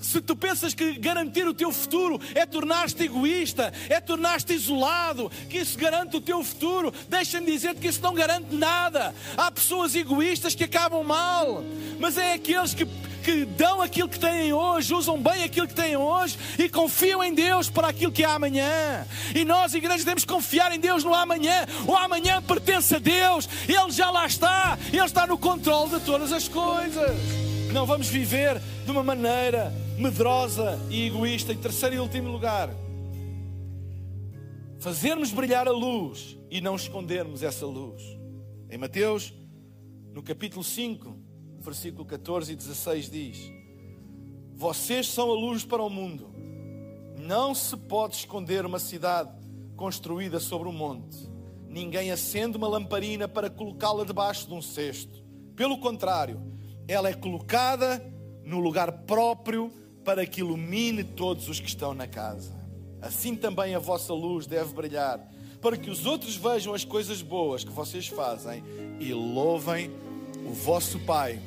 se 0.00 0.20
tu 0.20 0.34
pensas 0.34 0.74
que 0.74 0.98
garantir 0.98 1.46
o 1.46 1.54
teu 1.54 1.72
futuro 1.72 2.20
é 2.34 2.44
tornar-te 2.44 3.04
egoísta, 3.04 3.72
é 3.88 4.00
tornar-te 4.00 4.52
isolado, 4.52 5.30
que 5.48 5.58
isso 5.58 5.78
garante 5.78 6.16
o 6.16 6.20
teu 6.20 6.42
futuro, 6.42 6.92
deixa-me 7.08 7.46
dizer-te 7.46 7.80
que 7.80 7.88
isso 7.88 8.02
não 8.02 8.14
garante 8.14 8.52
nada. 8.54 9.14
Há 9.36 9.50
pessoas 9.50 9.94
egoístas 9.94 10.54
que 10.54 10.64
acabam 10.64 11.04
mal, 11.04 11.62
mas 12.00 12.18
é 12.18 12.32
aqueles 12.32 12.74
que 12.74 12.84
que 13.28 13.44
dão 13.44 13.82
aquilo 13.82 14.08
que 14.08 14.18
têm 14.18 14.54
hoje, 14.54 14.94
usam 14.94 15.22
bem 15.22 15.44
aquilo 15.44 15.68
que 15.68 15.74
têm 15.74 15.98
hoje 15.98 16.38
e 16.58 16.66
confiam 16.66 17.22
em 17.22 17.34
Deus 17.34 17.68
para 17.68 17.88
aquilo 17.88 18.10
que 18.10 18.24
é 18.24 18.26
amanhã. 18.26 19.06
E 19.34 19.44
nós, 19.44 19.74
igreja, 19.74 19.98
devemos 19.98 20.24
confiar 20.24 20.74
em 20.74 20.80
Deus 20.80 21.04
no 21.04 21.12
amanhã. 21.12 21.66
O 21.86 21.94
amanhã 21.94 22.40
pertence 22.40 22.94
a 22.94 22.98
Deus, 22.98 23.46
Ele 23.68 23.90
já 23.90 24.10
lá 24.10 24.24
está, 24.24 24.78
Ele 24.90 25.04
está 25.04 25.26
no 25.26 25.36
controle 25.36 25.90
de 25.90 26.00
todas 26.06 26.32
as 26.32 26.48
coisas. 26.48 27.14
Não 27.70 27.84
vamos 27.84 28.08
viver 28.08 28.58
de 28.86 28.90
uma 28.90 29.02
maneira 29.02 29.74
medrosa 29.98 30.80
e 30.88 31.08
egoísta. 31.08 31.52
Em 31.52 31.58
terceiro 31.58 31.96
e 31.96 31.98
último 31.98 32.30
lugar, 32.30 32.70
fazermos 34.80 35.32
brilhar 35.32 35.68
a 35.68 35.72
luz 35.72 36.34
e 36.50 36.62
não 36.62 36.76
escondermos 36.76 37.42
essa 37.42 37.66
luz. 37.66 38.02
Em 38.70 38.78
Mateus, 38.78 39.34
no 40.14 40.22
capítulo 40.22 40.64
5, 40.64 41.17
versículo 41.68 42.06
14 42.06 42.52
e 42.52 42.56
16 42.56 43.10
diz: 43.10 43.52
Vocês 44.54 45.06
são 45.06 45.30
a 45.30 45.34
luz 45.34 45.64
para 45.64 45.82
o 45.82 45.90
mundo. 45.90 46.34
Não 47.18 47.54
se 47.54 47.76
pode 47.76 48.16
esconder 48.16 48.64
uma 48.64 48.78
cidade 48.78 49.30
construída 49.76 50.40
sobre 50.40 50.68
um 50.68 50.72
monte. 50.72 51.28
Ninguém 51.68 52.10
acende 52.10 52.56
uma 52.56 52.66
lamparina 52.66 53.28
para 53.28 53.50
colocá-la 53.50 54.04
debaixo 54.04 54.48
de 54.48 54.54
um 54.54 54.62
cesto. 54.62 55.22
Pelo 55.54 55.78
contrário, 55.78 56.40
ela 56.86 57.10
é 57.10 57.12
colocada 57.12 58.02
no 58.42 58.60
lugar 58.60 58.90
próprio 59.02 59.70
para 60.02 60.24
que 60.24 60.40
ilumine 60.40 61.04
todos 61.04 61.50
os 61.50 61.60
que 61.60 61.68
estão 61.68 61.92
na 61.92 62.06
casa. 62.06 62.56
Assim 63.02 63.36
também 63.36 63.74
a 63.74 63.78
vossa 63.78 64.14
luz 64.14 64.46
deve 64.46 64.72
brilhar, 64.72 65.20
para 65.60 65.76
que 65.76 65.90
os 65.90 66.06
outros 66.06 66.34
vejam 66.34 66.72
as 66.72 66.84
coisas 66.84 67.20
boas 67.20 67.62
que 67.62 67.70
vocês 67.70 68.08
fazem 68.08 68.64
e 68.98 69.12
louvem 69.12 69.90
o 70.46 70.52
vosso 70.52 70.98
Pai 71.00 71.38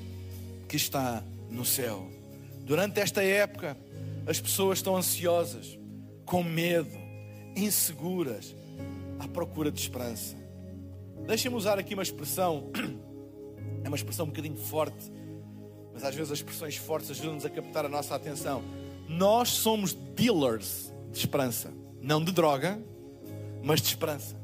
que 0.71 0.77
está 0.77 1.21
no 1.49 1.65
céu. 1.65 2.10
Durante 2.63 3.01
esta 3.01 3.21
época, 3.21 3.77
as 4.25 4.39
pessoas 4.39 4.77
estão 4.79 4.95
ansiosas, 4.95 5.77
com 6.23 6.41
medo, 6.41 6.97
inseguras, 7.57 8.55
à 9.19 9.27
procura 9.27 9.69
de 9.69 9.81
esperança. 9.81 10.38
Deixem-me 11.27 11.57
usar 11.57 11.77
aqui 11.77 11.93
uma 11.93 12.03
expressão, 12.03 12.71
é 13.84 13.88
uma 13.89 13.97
expressão 13.97 14.25
um 14.25 14.29
bocadinho 14.29 14.55
forte, 14.55 15.12
mas 15.93 16.05
às 16.05 16.15
vezes 16.15 16.31
as 16.31 16.38
expressões 16.38 16.77
fortes 16.77 17.12
ajudam-nos 17.12 17.45
a 17.45 17.49
captar 17.49 17.86
a 17.86 17.89
nossa 17.89 18.15
atenção. 18.15 18.63
Nós 19.10 19.49
somos 19.49 19.91
dealers 19.91 20.93
de 21.12 21.19
esperança, 21.19 21.73
não 22.01 22.23
de 22.23 22.31
droga, 22.31 22.81
mas 23.62 23.81
de 23.81 23.89
esperança. 23.89 24.38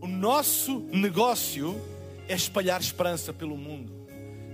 O 0.00 0.06
nosso 0.06 0.78
negócio 0.92 1.74
é 2.28 2.34
espalhar 2.34 2.80
esperança 2.80 3.32
pelo 3.32 3.56
mundo. 3.56 3.99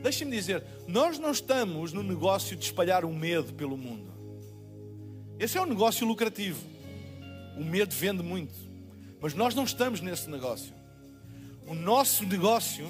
Deixem-me 0.07 0.37
dizer, 0.37 0.62
nós 0.87 1.19
não 1.19 1.33
estamos 1.33 1.92
no 1.92 2.01
negócio 2.01 2.57
de 2.57 2.64
espalhar 2.64 3.05
o 3.05 3.12
medo 3.12 3.53
pelo 3.55 3.77
mundo. 3.77 4.14
Esse 5.37 5.59
é 5.59 5.61
um 5.61 5.66
negócio 5.66 6.07
lucrativo. 6.07 6.64
O 7.57 7.64
medo 7.64 7.92
vende 7.92 8.23
muito. 8.23 8.55
Mas 9.21 9.35
nós 9.35 9.53
não 9.53 9.64
estamos 9.64 10.01
nesse 10.01 10.31
negócio. 10.31 10.73
O 11.66 11.75
nosso 11.75 12.25
negócio 12.25 12.88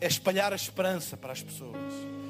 é 0.00 0.08
espalhar 0.08 0.52
a 0.52 0.56
esperança 0.56 1.16
para 1.16 1.32
as 1.32 1.40
pessoas. 1.40 1.78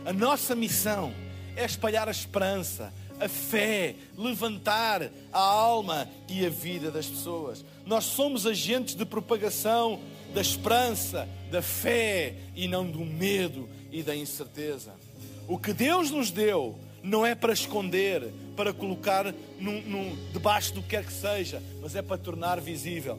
A 0.05 0.13
nossa 0.13 0.55
missão 0.55 1.11
é 1.57 1.65
espalhar 1.65 2.07
a 2.07 2.11
esperança, 2.11 2.93
a 3.19 3.31
fé, 3.31 3.97
levantar 4.15 5.11
a 5.33 5.41
alma 5.41 6.07
e 6.29 6.45
a 6.45 6.51
vida 6.51 6.91
das 6.91 7.07
pessoas. 7.07 7.65
Nós 7.87 8.05
somos 8.05 8.47
agentes 8.47 8.95
de 8.95 9.07
propagação 9.07 9.99
da 10.35 10.41
esperança, 10.41 11.29
da 11.51 11.63
fé 11.63 12.35
e 12.55 12.69
não 12.69 12.89
do 12.91 13.05
medo 13.05 13.69
e 13.91 14.03
da 14.03 14.15
incerteza. 14.15 14.93
O 15.47 15.59
que 15.59 15.73
Deus 15.73 16.11
nos 16.11 16.31
deu 16.31 16.79
não 17.03 17.25
é 17.25 17.35
para 17.35 17.53
esconder, 17.53 18.31
para 18.57 18.73
colocar 18.73 19.33
num, 19.59 20.17
debaixo 20.33 20.75
do 20.75 20.83
que 20.83 20.89
quer 20.89 21.05
que 21.05 21.13
seja, 21.13 21.63
mas 21.81 21.95
é 21.97 22.03
para 22.03 22.19
tornar 22.19 22.61
visível. 22.61 23.19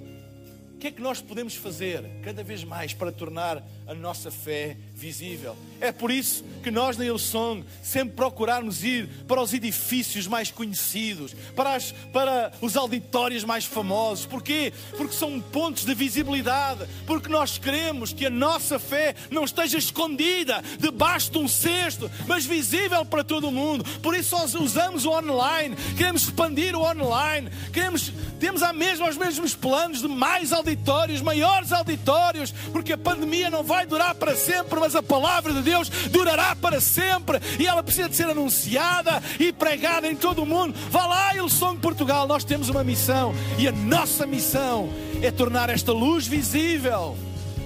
O 0.74 0.78
que 0.78 0.88
é 0.88 0.91
que 0.91 1.02
nós 1.02 1.22
podemos 1.22 1.56
fazer 1.56 2.04
cada 2.24 2.43
vez 2.43 2.63
mais 2.63 2.93
para 2.93 3.12
tornar 3.12 3.63
a 3.89 3.95
nossa 3.95 4.30
fé 4.30 4.78
visível. 4.93 5.58
É 5.82 5.91
por 5.91 6.12
isso 6.12 6.43
que 6.62 6.69
nós 6.69 6.95
na 6.95 7.06
Hillsong 7.06 7.65
sempre 7.82 8.15
procurarmos 8.15 8.84
ir 8.84 9.10
para 9.28 9.41
os 9.41 9.52
edifícios 9.52 10.28
mais 10.28 10.52
conhecidos, 10.52 11.34
para, 11.56 11.73
as, 11.73 11.91
para 12.13 12.52
os 12.62 12.78
auditórios 12.78 13.43
mais 13.43 13.65
famosos. 13.65 14.28
Porquê? 14.28 14.71
Porque 14.95 15.15
são 15.15 15.41
pontos 15.41 15.86
de 15.86 15.95
visibilidade, 15.95 16.86
porque 17.08 17.30
nós 17.30 17.58
queremos 17.58 18.13
que 18.13 18.28
a 18.28 18.30
nossa 18.30 18.78
fé 18.78 19.15
não 19.32 19.43
esteja 19.43 19.80
escondida 19.80 20.62
debaixo 20.78 21.32
de 21.32 21.39
um 21.39 21.47
cesto, 21.47 22.12
mas 22.28 22.45
visível 22.45 23.04
para 23.04 23.23
todo 23.23 23.47
o 23.47 23.52
mundo. 23.52 23.84
Por 24.02 24.15
isso 24.15 24.38
nós 24.38 24.54
usamos 24.54 25.06
o 25.06 25.12
online, 25.12 25.75
queremos 25.97 26.23
expandir 26.23 26.75
o 26.75 26.84
online, 26.84 27.49
queremos, 27.73 28.12
temos 28.39 28.62
a 28.62 28.71
mesma, 28.71 29.10
os 29.10 29.17
mesmos 29.17 29.56
planos 29.56 30.02
de 30.02 30.08
mais 30.08 30.54
auditórios, 30.54 31.21
maiores 31.21 31.71
auditórios, 31.71 32.52
porque 32.71 32.93
a 32.93 32.97
pandemia 32.97 33.49
não 33.49 33.63
vai 33.63 33.78
vai 33.79 33.85
durar 33.85 34.13
para 34.15 34.35
sempre, 34.35 34.77
mas 34.77 34.93
a 34.93 35.01
palavra 35.01 35.53
de 35.53 35.61
Deus 35.61 35.87
durará 36.11 36.53
para 36.53 36.81
sempre 36.81 37.39
e 37.57 37.65
ela 37.65 37.81
precisa 37.81 38.09
de 38.09 38.15
ser 38.15 38.29
anunciada 38.29 39.23
e 39.39 39.53
pregada 39.53 40.05
em 40.11 40.17
todo 40.17 40.43
o 40.43 40.45
mundo. 40.45 40.73
Vá 40.89 41.05
lá, 41.05 41.33
Ilson 41.37 41.77
Portugal, 41.77 42.27
nós 42.27 42.43
temos 42.43 42.67
uma 42.67 42.83
missão 42.83 43.33
e 43.57 43.69
a 43.69 43.71
nossa 43.71 44.25
missão 44.25 44.89
é 45.21 45.31
tornar 45.31 45.69
esta 45.69 45.93
luz 45.93 46.27
visível 46.27 47.17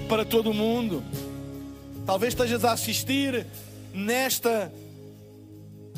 para 0.08 0.24
todo 0.24 0.50
o 0.50 0.54
mundo. 0.54 1.02
Talvez 2.06 2.32
estejas 2.32 2.64
a 2.64 2.70
assistir 2.70 3.44
nesta 3.92 4.72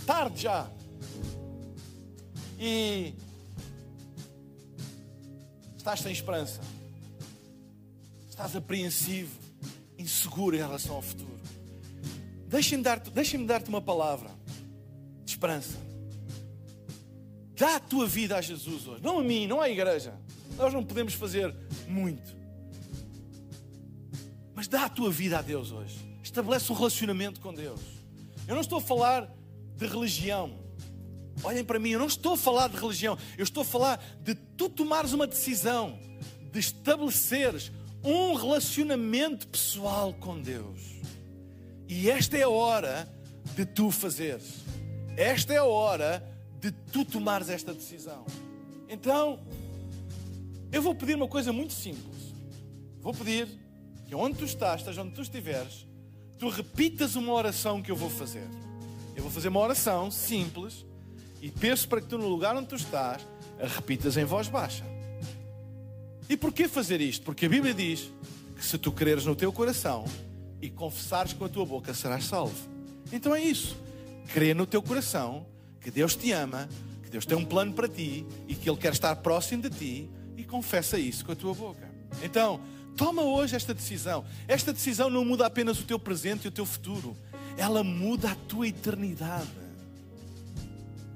tarde 0.06 0.44
já. 0.44 0.66
E 2.58 3.12
estás 5.76 6.00
sem 6.00 6.10
esperança. 6.10 6.62
Estás 8.30 8.56
apreensivo 8.56 9.45
inseguro 9.98 10.56
em 10.56 10.60
relação 10.60 10.96
ao 10.96 11.02
futuro. 11.02 11.40
Deixa-me 12.48 12.82
dar-te 12.82 13.10
deixa 13.10 13.38
dar 13.38 13.62
uma 13.68 13.80
palavra 13.80 14.30
de 15.24 15.30
esperança. 15.32 15.76
Dá 17.56 17.76
a 17.76 17.80
tua 17.80 18.06
vida 18.06 18.36
a 18.36 18.40
Jesus 18.40 18.86
hoje, 18.86 19.02
não 19.02 19.18
a 19.18 19.22
mim, 19.22 19.46
não 19.46 19.60
à 19.60 19.68
igreja. 19.68 20.14
Nós 20.56 20.72
não 20.72 20.84
podemos 20.84 21.14
fazer 21.14 21.54
muito. 21.88 22.36
Mas 24.54 24.68
dá 24.68 24.84
a 24.84 24.88
tua 24.88 25.10
vida 25.10 25.38
a 25.38 25.42
Deus 25.42 25.72
hoje. 25.72 25.96
Estabelece 26.22 26.70
um 26.70 26.74
relacionamento 26.74 27.40
com 27.40 27.52
Deus. 27.52 27.80
Eu 28.46 28.54
não 28.54 28.62
estou 28.62 28.78
a 28.78 28.80
falar 28.80 29.30
de 29.76 29.86
religião. 29.86 30.58
Olhem 31.42 31.64
para 31.64 31.78
mim, 31.78 31.90
eu 31.90 31.98
não 31.98 32.06
estou 32.06 32.34
a 32.34 32.36
falar 32.36 32.68
de 32.68 32.76
religião. 32.76 33.18
Eu 33.36 33.44
estou 33.44 33.62
a 33.62 33.66
falar 33.66 34.02
de 34.22 34.34
tu 34.34 34.68
tomares 34.68 35.12
uma 35.12 35.26
decisão, 35.26 35.98
de 36.52 36.58
estabeleceres 36.58 37.70
um 38.06 38.34
relacionamento 38.34 39.48
pessoal 39.48 40.14
com 40.14 40.40
Deus. 40.40 40.80
E 41.88 42.08
esta 42.08 42.36
é 42.36 42.42
a 42.42 42.48
hora 42.48 43.12
de 43.56 43.66
tu 43.66 43.90
fazeres. 43.90 44.64
Esta 45.16 45.52
é 45.52 45.56
a 45.56 45.64
hora 45.64 46.24
de 46.60 46.70
tu 46.70 47.04
tomares 47.04 47.48
esta 47.48 47.74
decisão. 47.74 48.24
Então, 48.88 49.40
eu 50.70 50.80
vou 50.80 50.94
pedir 50.94 51.16
uma 51.16 51.26
coisa 51.26 51.52
muito 51.52 51.72
simples. 51.72 52.32
Vou 53.00 53.12
pedir 53.12 53.48
que 54.06 54.14
onde 54.14 54.38
tu 54.38 54.44
estás, 54.44 54.82
esteja 54.82 55.02
onde 55.02 55.12
tu 55.12 55.22
estiveres, 55.22 55.84
tu 56.38 56.48
repitas 56.48 57.16
uma 57.16 57.32
oração 57.32 57.82
que 57.82 57.90
eu 57.90 57.96
vou 57.96 58.10
fazer. 58.10 58.46
Eu 59.16 59.22
vou 59.22 59.32
fazer 59.32 59.48
uma 59.48 59.60
oração 59.60 60.12
simples 60.12 60.86
e 61.42 61.50
peço 61.50 61.88
para 61.88 62.00
que 62.00 62.06
tu, 62.06 62.18
no 62.18 62.28
lugar 62.28 62.54
onde 62.54 62.68
tu 62.68 62.76
estás, 62.76 63.26
a 63.60 63.66
repitas 63.66 64.16
em 64.16 64.24
voz 64.24 64.46
baixa. 64.48 64.95
E 66.28 66.36
porquê 66.36 66.66
fazer 66.66 67.00
isto? 67.00 67.24
Porque 67.24 67.46
a 67.46 67.48
Bíblia 67.48 67.72
diz 67.72 68.10
que 68.56 68.64
se 68.64 68.76
tu 68.78 68.90
creres 68.90 69.24
no 69.24 69.36
teu 69.36 69.52
coração 69.52 70.04
e 70.60 70.68
confessares 70.68 71.32
com 71.32 71.44
a 71.44 71.48
tua 71.48 71.64
boca, 71.64 71.94
serás 71.94 72.24
salvo. 72.24 72.56
Então 73.12 73.34
é 73.34 73.40
isso. 73.40 73.76
Crê 74.32 74.54
no 74.54 74.66
teu 74.66 74.82
coração 74.82 75.46
que 75.80 75.90
Deus 75.90 76.16
te 76.16 76.32
ama, 76.32 76.68
que 77.02 77.10
Deus 77.10 77.24
tem 77.24 77.36
um 77.36 77.44
plano 77.44 77.72
para 77.72 77.88
ti 77.88 78.26
e 78.48 78.54
que 78.54 78.68
Ele 78.68 78.78
quer 78.78 78.92
estar 78.92 79.14
próximo 79.16 79.62
de 79.62 79.70
ti 79.70 80.10
e 80.36 80.42
confessa 80.42 80.98
isso 80.98 81.24
com 81.24 81.32
a 81.32 81.36
tua 81.36 81.54
boca. 81.54 81.88
Então, 82.22 82.60
toma 82.96 83.22
hoje 83.22 83.54
esta 83.54 83.72
decisão. 83.72 84.24
Esta 84.48 84.72
decisão 84.72 85.08
não 85.08 85.24
muda 85.24 85.46
apenas 85.46 85.78
o 85.78 85.84
teu 85.84 85.98
presente 85.98 86.46
e 86.46 86.48
o 86.48 86.52
teu 86.52 86.66
futuro, 86.66 87.16
ela 87.56 87.84
muda 87.84 88.32
a 88.32 88.34
tua 88.34 88.66
eternidade. 88.66 89.48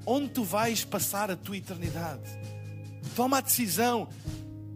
Onde 0.06 0.28
tu 0.28 0.44
vais 0.44 0.84
passar 0.84 1.30
a 1.30 1.36
tua 1.36 1.56
eternidade? 1.56 2.22
Toma 3.14 3.38
a 3.38 3.40
decisão 3.40 4.08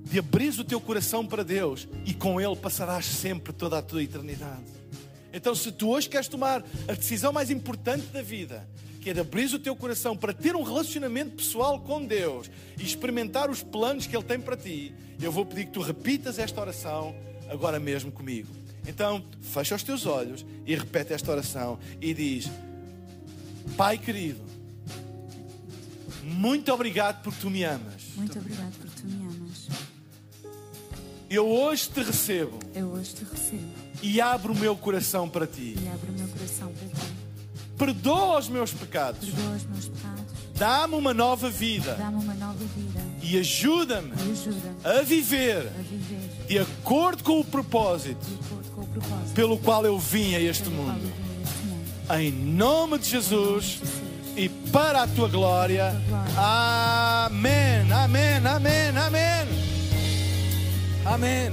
de 0.04 0.18
abrir 0.18 0.50
o 0.60 0.64
teu 0.64 0.80
coração 0.80 1.26
para 1.26 1.42
Deus 1.42 1.88
e 2.04 2.12
com 2.12 2.40
Ele 2.40 2.54
passarás 2.54 3.06
sempre 3.06 3.52
toda 3.52 3.78
a 3.78 3.82
tua 3.82 4.02
eternidade. 4.02 4.64
Então, 5.32 5.54
se 5.54 5.72
tu 5.72 5.88
hoje 5.88 6.08
queres 6.08 6.28
tomar 6.28 6.62
a 6.86 6.92
decisão 6.92 7.32
mais 7.32 7.50
importante 7.50 8.06
da 8.08 8.22
vida, 8.22 8.68
que 9.00 9.10
é 9.10 9.14
de 9.14 9.20
abrir 9.20 9.52
o 9.52 9.58
teu 9.58 9.74
coração 9.74 10.16
para 10.16 10.32
ter 10.32 10.54
um 10.54 10.62
relacionamento 10.62 11.36
pessoal 11.36 11.80
com 11.80 12.04
Deus 12.04 12.50
e 12.78 12.84
experimentar 12.84 13.50
os 13.50 13.62
planos 13.62 14.06
que 14.06 14.16
Ele 14.16 14.24
tem 14.24 14.40
para 14.40 14.56
ti, 14.56 14.94
eu 15.20 15.32
vou 15.32 15.44
pedir 15.44 15.66
que 15.66 15.72
tu 15.72 15.80
repitas 15.80 16.38
esta 16.38 16.60
oração 16.60 17.14
agora 17.48 17.80
mesmo 17.80 18.12
comigo. 18.12 18.48
Então, 18.86 19.24
fecha 19.40 19.74
os 19.74 19.82
teus 19.82 20.06
olhos 20.06 20.44
e 20.66 20.74
repete 20.74 21.12
esta 21.12 21.32
oração 21.32 21.78
e 22.00 22.12
diz: 22.12 22.50
Pai 23.76 23.98
querido, 23.98 24.40
muito 26.22 26.72
obrigado 26.72 27.22
porque 27.22 27.40
tu 27.40 27.50
me 27.50 27.64
amas. 27.64 28.02
Muito 28.14 28.38
obrigado 28.38 28.72
porque. 28.78 28.93
Eu 31.34 31.48
hoje 31.48 31.88
te 31.92 32.00
recebo 32.02 32.58
Eu 32.74 32.86
hoje 32.92 33.12
te 33.14 33.24
recebo 33.24 33.64
e 34.02 34.20
abro 34.20 34.52
o 34.52 34.56
meu 34.56 34.76
coração 34.76 35.28
para 35.28 35.46
ti. 35.46 35.74
e 35.82 35.88
abro 35.88 36.12
o 36.12 36.18
meu 36.18 36.28
coração 36.28 36.72
para 36.72 36.88
ti. 36.88 37.14
Perdoa 37.76 38.38
os 38.38 38.48
meus 38.48 38.72
pecados. 38.72 39.28
Perdoa 39.28 39.56
os 39.56 39.64
meus 39.64 39.84
pecados, 39.88 40.24
Dá-me 40.56 40.94
uma 40.94 41.12
nova 41.12 41.50
vida 41.50 41.94
dá-me 41.94 42.22
uma 42.22 42.34
nova 42.34 42.64
vida 42.76 43.00
e 43.20 43.36
ajuda-me 43.38 44.12
ajuda-me 44.12 44.76
a 44.84 45.02
viver 45.02 45.66
a 45.66 45.82
viver 45.82 46.46
de 46.46 46.58
acordo 46.60 47.24
com 47.24 47.40
o 47.40 47.44
propósito 47.44 48.24
de 48.24 48.70
com 48.70 48.82
o 48.82 48.86
propósito 48.86 49.32
pelo 49.34 49.58
qual 49.58 49.84
eu 49.84 49.98
vim 49.98 50.36
a 50.36 50.40
este 50.40 50.66
eu 50.66 50.70
mundo. 50.70 51.00
vim 51.00 51.08
a 51.08 51.42
este 51.42 51.66
mundo. 51.66 52.20
Em 52.20 52.30
nome 52.30 52.98
de 52.98 53.10
Jesus 53.10 53.64
Jesus. 53.64 53.90
e 54.36 54.48
para 54.48 55.02
a 55.02 55.08
tua 55.08 55.28
glória. 55.28 55.92
Amém. 56.36 57.90
Amém. 57.92 58.36
Amém. 58.46 58.96
Amém. 58.96 59.63
Amém. 61.06 61.50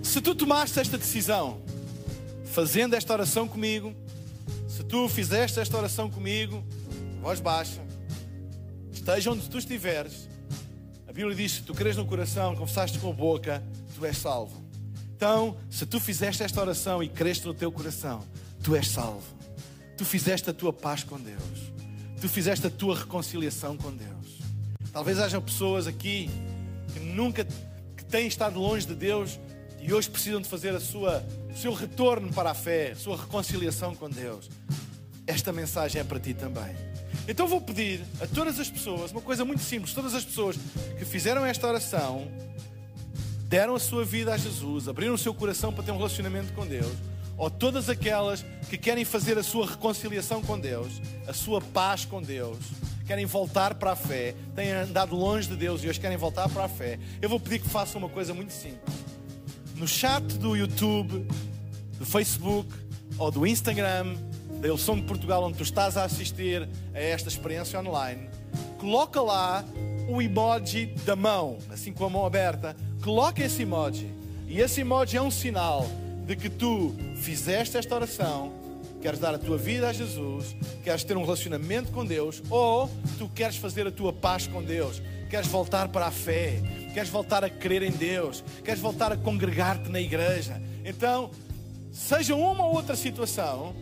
Se 0.00 0.20
tu 0.20 0.32
tomaste 0.32 0.78
esta 0.78 0.96
decisão, 0.96 1.60
fazendo 2.46 2.94
esta 2.94 3.12
oração 3.12 3.48
comigo, 3.48 3.92
se 4.68 4.84
tu 4.84 5.08
fizeste 5.08 5.58
esta 5.58 5.76
oração 5.76 6.08
comigo, 6.08 6.64
voz 7.20 7.40
baixa, 7.40 7.80
esteja 8.92 9.32
onde 9.32 9.50
tu 9.50 9.58
estiveres, 9.58 10.28
a 11.08 11.12
Bíblia 11.12 11.34
diz: 11.34 11.52
se 11.52 11.62
tu 11.62 11.74
creres 11.74 11.96
no 11.96 12.06
coração, 12.06 12.54
confessaste 12.54 13.00
com 13.00 13.10
a 13.10 13.12
boca, 13.12 13.60
tu 13.96 14.06
és 14.06 14.16
salvo. 14.16 14.62
Então, 15.16 15.56
se 15.68 15.84
tu 15.84 15.98
fizeste 15.98 16.44
esta 16.44 16.60
oração 16.60 17.02
e 17.02 17.08
creste 17.08 17.44
no 17.44 17.52
teu 17.52 17.72
coração, 17.72 18.24
tu 18.62 18.76
és 18.76 18.86
salvo. 18.86 19.36
Tu 19.96 20.04
fizeste 20.04 20.48
a 20.48 20.54
tua 20.54 20.72
paz 20.72 21.02
com 21.02 21.18
Deus. 21.18 21.72
Tu 22.20 22.28
fizeste 22.28 22.68
a 22.68 22.70
tua 22.70 22.96
reconciliação 22.96 23.76
com 23.76 23.92
Deus. 23.92 24.38
Talvez 24.92 25.18
haja 25.18 25.40
pessoas 25.40 25.88
aqui 25.88 26.30
que 26.92 27.00
nunca 27.00 27.44
têm 28.08 28.26
estado 28.26 28.58
longe 28.58 28.86
de 28.86 28.94
Deus 28.94 29.38
e 29.80 29.92
hoje 29.92 30.10
precisam 30.10 30.40
de 30.40 30.48
fazer 30.48 30.74
a 30.74 30.80
sua, 30.80 31.24
o 31.52 31.56
seu 31.56 31.72
retorno 31.72 32.32
para 32.32 32.50
a 32.50 32.54
fé, 32.54 32.92
a 32.92 32.96
sua 32.96 33.16
reconciliação 33.16 33.94
com 33.94 34.08
Deus. 34.08 34.50
Esta 35.26 35.52
mensagem 35.52 36.00
é 36.00 36.04
para 36.04 36.18
ti 36.18 36.34
também. 36.34 36.74
Então 37.28 37.46
vou 37.46 37.60
pedir 37.60 38.00
a 38.20 38.26
todas 38.26 38.58
as 38.58 38.70
pessoas, 38.70 39.12
uma 39.12 39.20
coisa 39.20 39.44
muito 39.44 39.62
simples, 39.62 39.92
todas 39.92 40.14
as 40.14 40.24
pessoas 40.24 40.56
que 40.98 41.04
fizeram 41.04 41.44
esta 41.44 41.66
oração, 41.66 42.26
deram 43.44 43.74
a 43.74 43.78
sua 43.78 44.04
vida 44.04 44.32
a 44.32 44.36
Jesus, 44.36 44.88
abriram 44.88 45.14
o 45.14 45.18
seu 45.18 45.34
coração 45.34 45.72
para 45.72 45.84
ter 45.84 45.92
um 45.92 45.96
relacionamento 45.96 46.52
com 46.54 46.66
Deus, 46.66 46.92
ou 47.36 47.50
todas 47.50 47.88
aquelas 47.88 48.44
que 48.68 48.76
querem 48.76 49.04
fazer 49.04 49.38
a 49.38 49.42
sua 49.42 49.66
reconciliação 49.66 50.42
com 50.42 50.58
Deus, 50.58 51.00
a 51.26 51.32
sua 51.32 51.60
paz 51.60 52.04
com 52.04 52.22
Deus, 52.22 52.58
querem 53.08 53.24
voltar 53.24 53.74
para 53.76 53.92
a 53.92 53.96
fé, 53.96 54.34
têm 54.54 54.70
andado 54.70 55.16
longe 55.16 55.48
de 55.48 55.56
Deus 55.56 55.82
e 55.82 55.88
hoje 55.88 55.98
querem 55.98 56.18
voltar 56.18 56.46
para 56.50 56.64
a 56.64 56.68
fé, 56.68 56.98
eu 57.22 57.28
vou 57.28 57.40
pedir 57.40 57.58
que 57.58 57.68
façam 57.68 57.98
uma 57.98 58.10
coisa 58.10 58.34
muito 58.34 58.52
simples. 58.52 58.94
No 59.76 59.88
chat 59.88 60.22
do 60.36 60.54
YouTube, 60.54 61.26
do 61.98 62.04
Facebook 62.04 62.70
ou 63.16 63.30
do 63.30 63.46
Instagram, 63.46 64.14
da 64.60 64.68
Ilson 64.68 64.96
de 64.96 65.02
Portugal, 65.06 65.42
onde 65.42 65.56
tu 65.56 65.62
estás 65.62 65.96
a 65.96 66.04
assistir 66.04 66.68
a 66.92 67.00
esta 67.00 67.30
experiência 67.30 67.80
online, 67.80 68.28
coloca 68.76 69.22
lá 69.22 69.64
o 70.06 70.20
emoji 70.20 70.86
da 71.06 71.16
mão, 71.16 71.56
assim 71.70 71.94
com 71.94 72.04
a 72.04 72.10
mão 72.10 72.26
aberta. 72.26 72.76
Coloca 73.02 73.42
esse 73.42 73.62
emoji. 73.62 74.10
E 74.46 74.60
esse 74.60 74.82
emoji 74.82 75.16
é 75.16 75.22
um 75.22 75.30
sinal 75.30 75.86
de 76.26 76.36
que 76.36 76.50
tu 76.50 76.94
fizeste 77.16 77.78
esta 77.78 77.94
oração, 77.94 78.52
queres 79.00 79.18
dar 79.18 79.34
a 79.34 79.38
tua 79.38 79.56
vida 79.56 79.88
a 79.88 79.92
Jesus, 79.92 80.56
queres 80.82 81.04
ter 81.04 81.16
um 81.16 81.22
relacionamento 81.22 81.92
com 81.92 82.04
Deus, 82.04 82.42
ou 82.50 82.90
tu 83.18 83.28
queres 83.28 83.56
fazer 83.56 83.86
a 83.86 83.90
tua 83.90 84.12
paz 84.12 84.46
com 84.46 84.62
Deus, 84.62 85.02
queres 85.30 85.46
voltar 85.48 85.88
para 85.88 86.06
a 86.06 86.10
fé, 86.10 86.60
queres 86.94 87.08
voltar 87.08 87.44
a 87.44 87.50
crer 87.50 87.82
em 87.82 87.90
Deus, 87.90 88.42
queres 88.64 88.80
voltar 88.80 89.12
a 89.12 89.16
congregar-te 89.16 89.88
na 89.88 90.00
igreja. 90.00 90.60
Então, 90.84 91.30
seja 91.92 92.34
uma 92.34 92.64
ou 92.64 92.74
outra 92.74 92.96
situação, 92.96 93.74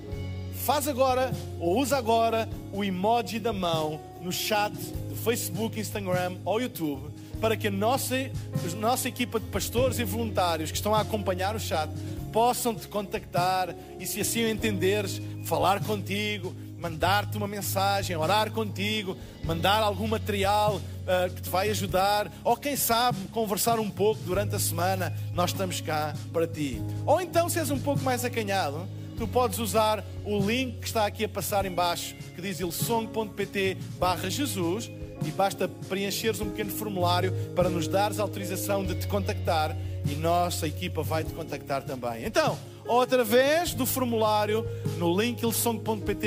faz 0.64 0.88
agora 0.88 1.32
ou 1.60 1.78
usa 1.78 1.96
agora 1.96 2.48
o 2.72 2.84
emoji 2.84 3.38
da 3.38 3.52
mão 3.52 4.00
no 4.20 4.32
chat 4.32 4.72
do 4.72 5.14
Facebook, 5.14 5.78
Instagram 5.78 6.36
ou 6.44 6.60
YouTube 6.60 7.16
para 7.40 7.56
que 7.56 7.68
a 7.68 7.70
nossa, 7.70 8.14
a 8.16 8.76
nossa 8.76 9.08
equipa 9.08 9.38
de 9.38 9.46
pastores 9.46 9.98
e 9.98 10.04
voluntários 10.04 10.70
que 10.70 10.76
estão 10.76 10.94
a 10.94 11.00
acompanhar 11.00 11.54
o 11.54 11.60
chat 11.60 11.90
possam 12.36 12.74
te 12.74 12.86
contactar 12.86 13.74
e, 13.98 14.04
se 14.04 14.20
assim 14.20 14.44
o 14.44 14.48
entenderes, 14.50 15.22
falar 15.46 15.82
contigo, 15.82 16.54
mandar-te 16.78 17.34
uma 17.38 17.48
mensagem, 17.48 18.14
orar 18.14 18.50
contigo, 18.50 19.16
mandar 19.42 19.82
algum 19.82 20.06
material 20.06 20.74
uh, 20.76 21.34
que 21.34 21.40
te 21.40 21.48
vai 21.48 21.70
ajudar, 21.70 22.30
ou 22.44 22.54
quem 22.54 22.76
sabe 22.76 23.16
conversar 23.28 23.80
um 23.80 23.88
pouco 23.88 24.20
durante 24.22 24.54
a 24.54 24.58
semana. 24.58 25.16
Nós 25.32 25.52
estamos 25.52 25.80
cá 25.80 26.14
para 26.30 26.46
ti. 26.46 26.78
Ou 27.06 27.22
então, 27.22 27.48
se 27.48 27.58
és 27.58 27.70
um 27.70 27.78
pouco 27.78 28.02
mais 28.02 28.22
acanhado, 28.22 28.86
tu 29.16 29.26
podes 29.26 29.58
usar 29.58 30.04
o 30.22 30.38
link 30.38 30.80
que 30.80 30.86
está 30.88 31.06
aqui 31.06 31.24
a 31.24 31.28
passar 31.30 31.64
em 31.64 31.72
baixo, 31.72 32.14
que 32.34 32.42
diz 32.42 32.60
ilsong.pt 32.60 33.78
barra 33.98 34.28
Jesus 34.28 34.90
e 35.24 35.30
basta 35.30 35.68
preencheres 35.88 36.40
um 36.40 36.50
pequeno 36.50 36.70
formulário 36.70 37.32
para 37.54 37.68
nos 37.68 37.88
dares 37.88 38.18
autorização 38.18 38.84
de 38.84 38.94
te 38.94 39.06
contactar 39.06 39.76
e 40.08 40.14
nossa 40.14 40.66
equipa 40.66 41.02
vai 41.02 41.24
te 41.24 41.32
contactar 41.32 41.82
também. 41.82 42.24
Então, 42.24 42.58
ou 42.86 43.00
através 43.00 43.74
do 43.74 43.84
formulário 43.84 44.64
no 44.98 45.20
link 45.20 45.42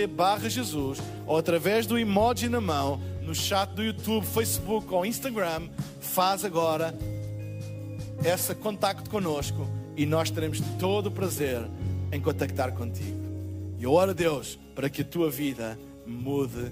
barra 0.08 0.49
Jesus, 0.49 0.99
ou 1.25 1.38
através 1.38 1.86
do 1.86 1.97
emoji 1.97 2.49
na 2.49 2.60
mão, 2.60 2.99
no 3.21 3.34
chat 3.34 3.69
do 3.71 3.84
YouTube, 3.84 4.25
Facebook 4.25 4.93
ou 4.93 5.06
Instagram, 5.06 5.69
faz 5.99 6.43
agora 6.43 6.93
esse 8.23 8.54
contacto 8.56 9.10
connosco 9.10 9.67
e 9.95 10.06
nós 10.06 10.30
teremos 10.30 10.60
todo 10.78 11.08
o 11.08 11.12
prazer 11.12 11.62
em 12.12 12.19
contactar 12.19 12.73
contigo. 12.73 13.19
E 13.78 13.84
eu 13.84 13.93
oro 13.93 14.12
a 14.12 14.13
Deus 14.13 14.60
para 14.75 14.89
que 14.89 15.02
a 15.02 15.06
tua 15.06 15.30
vida 15.30 15.80
mude 16.06 16.71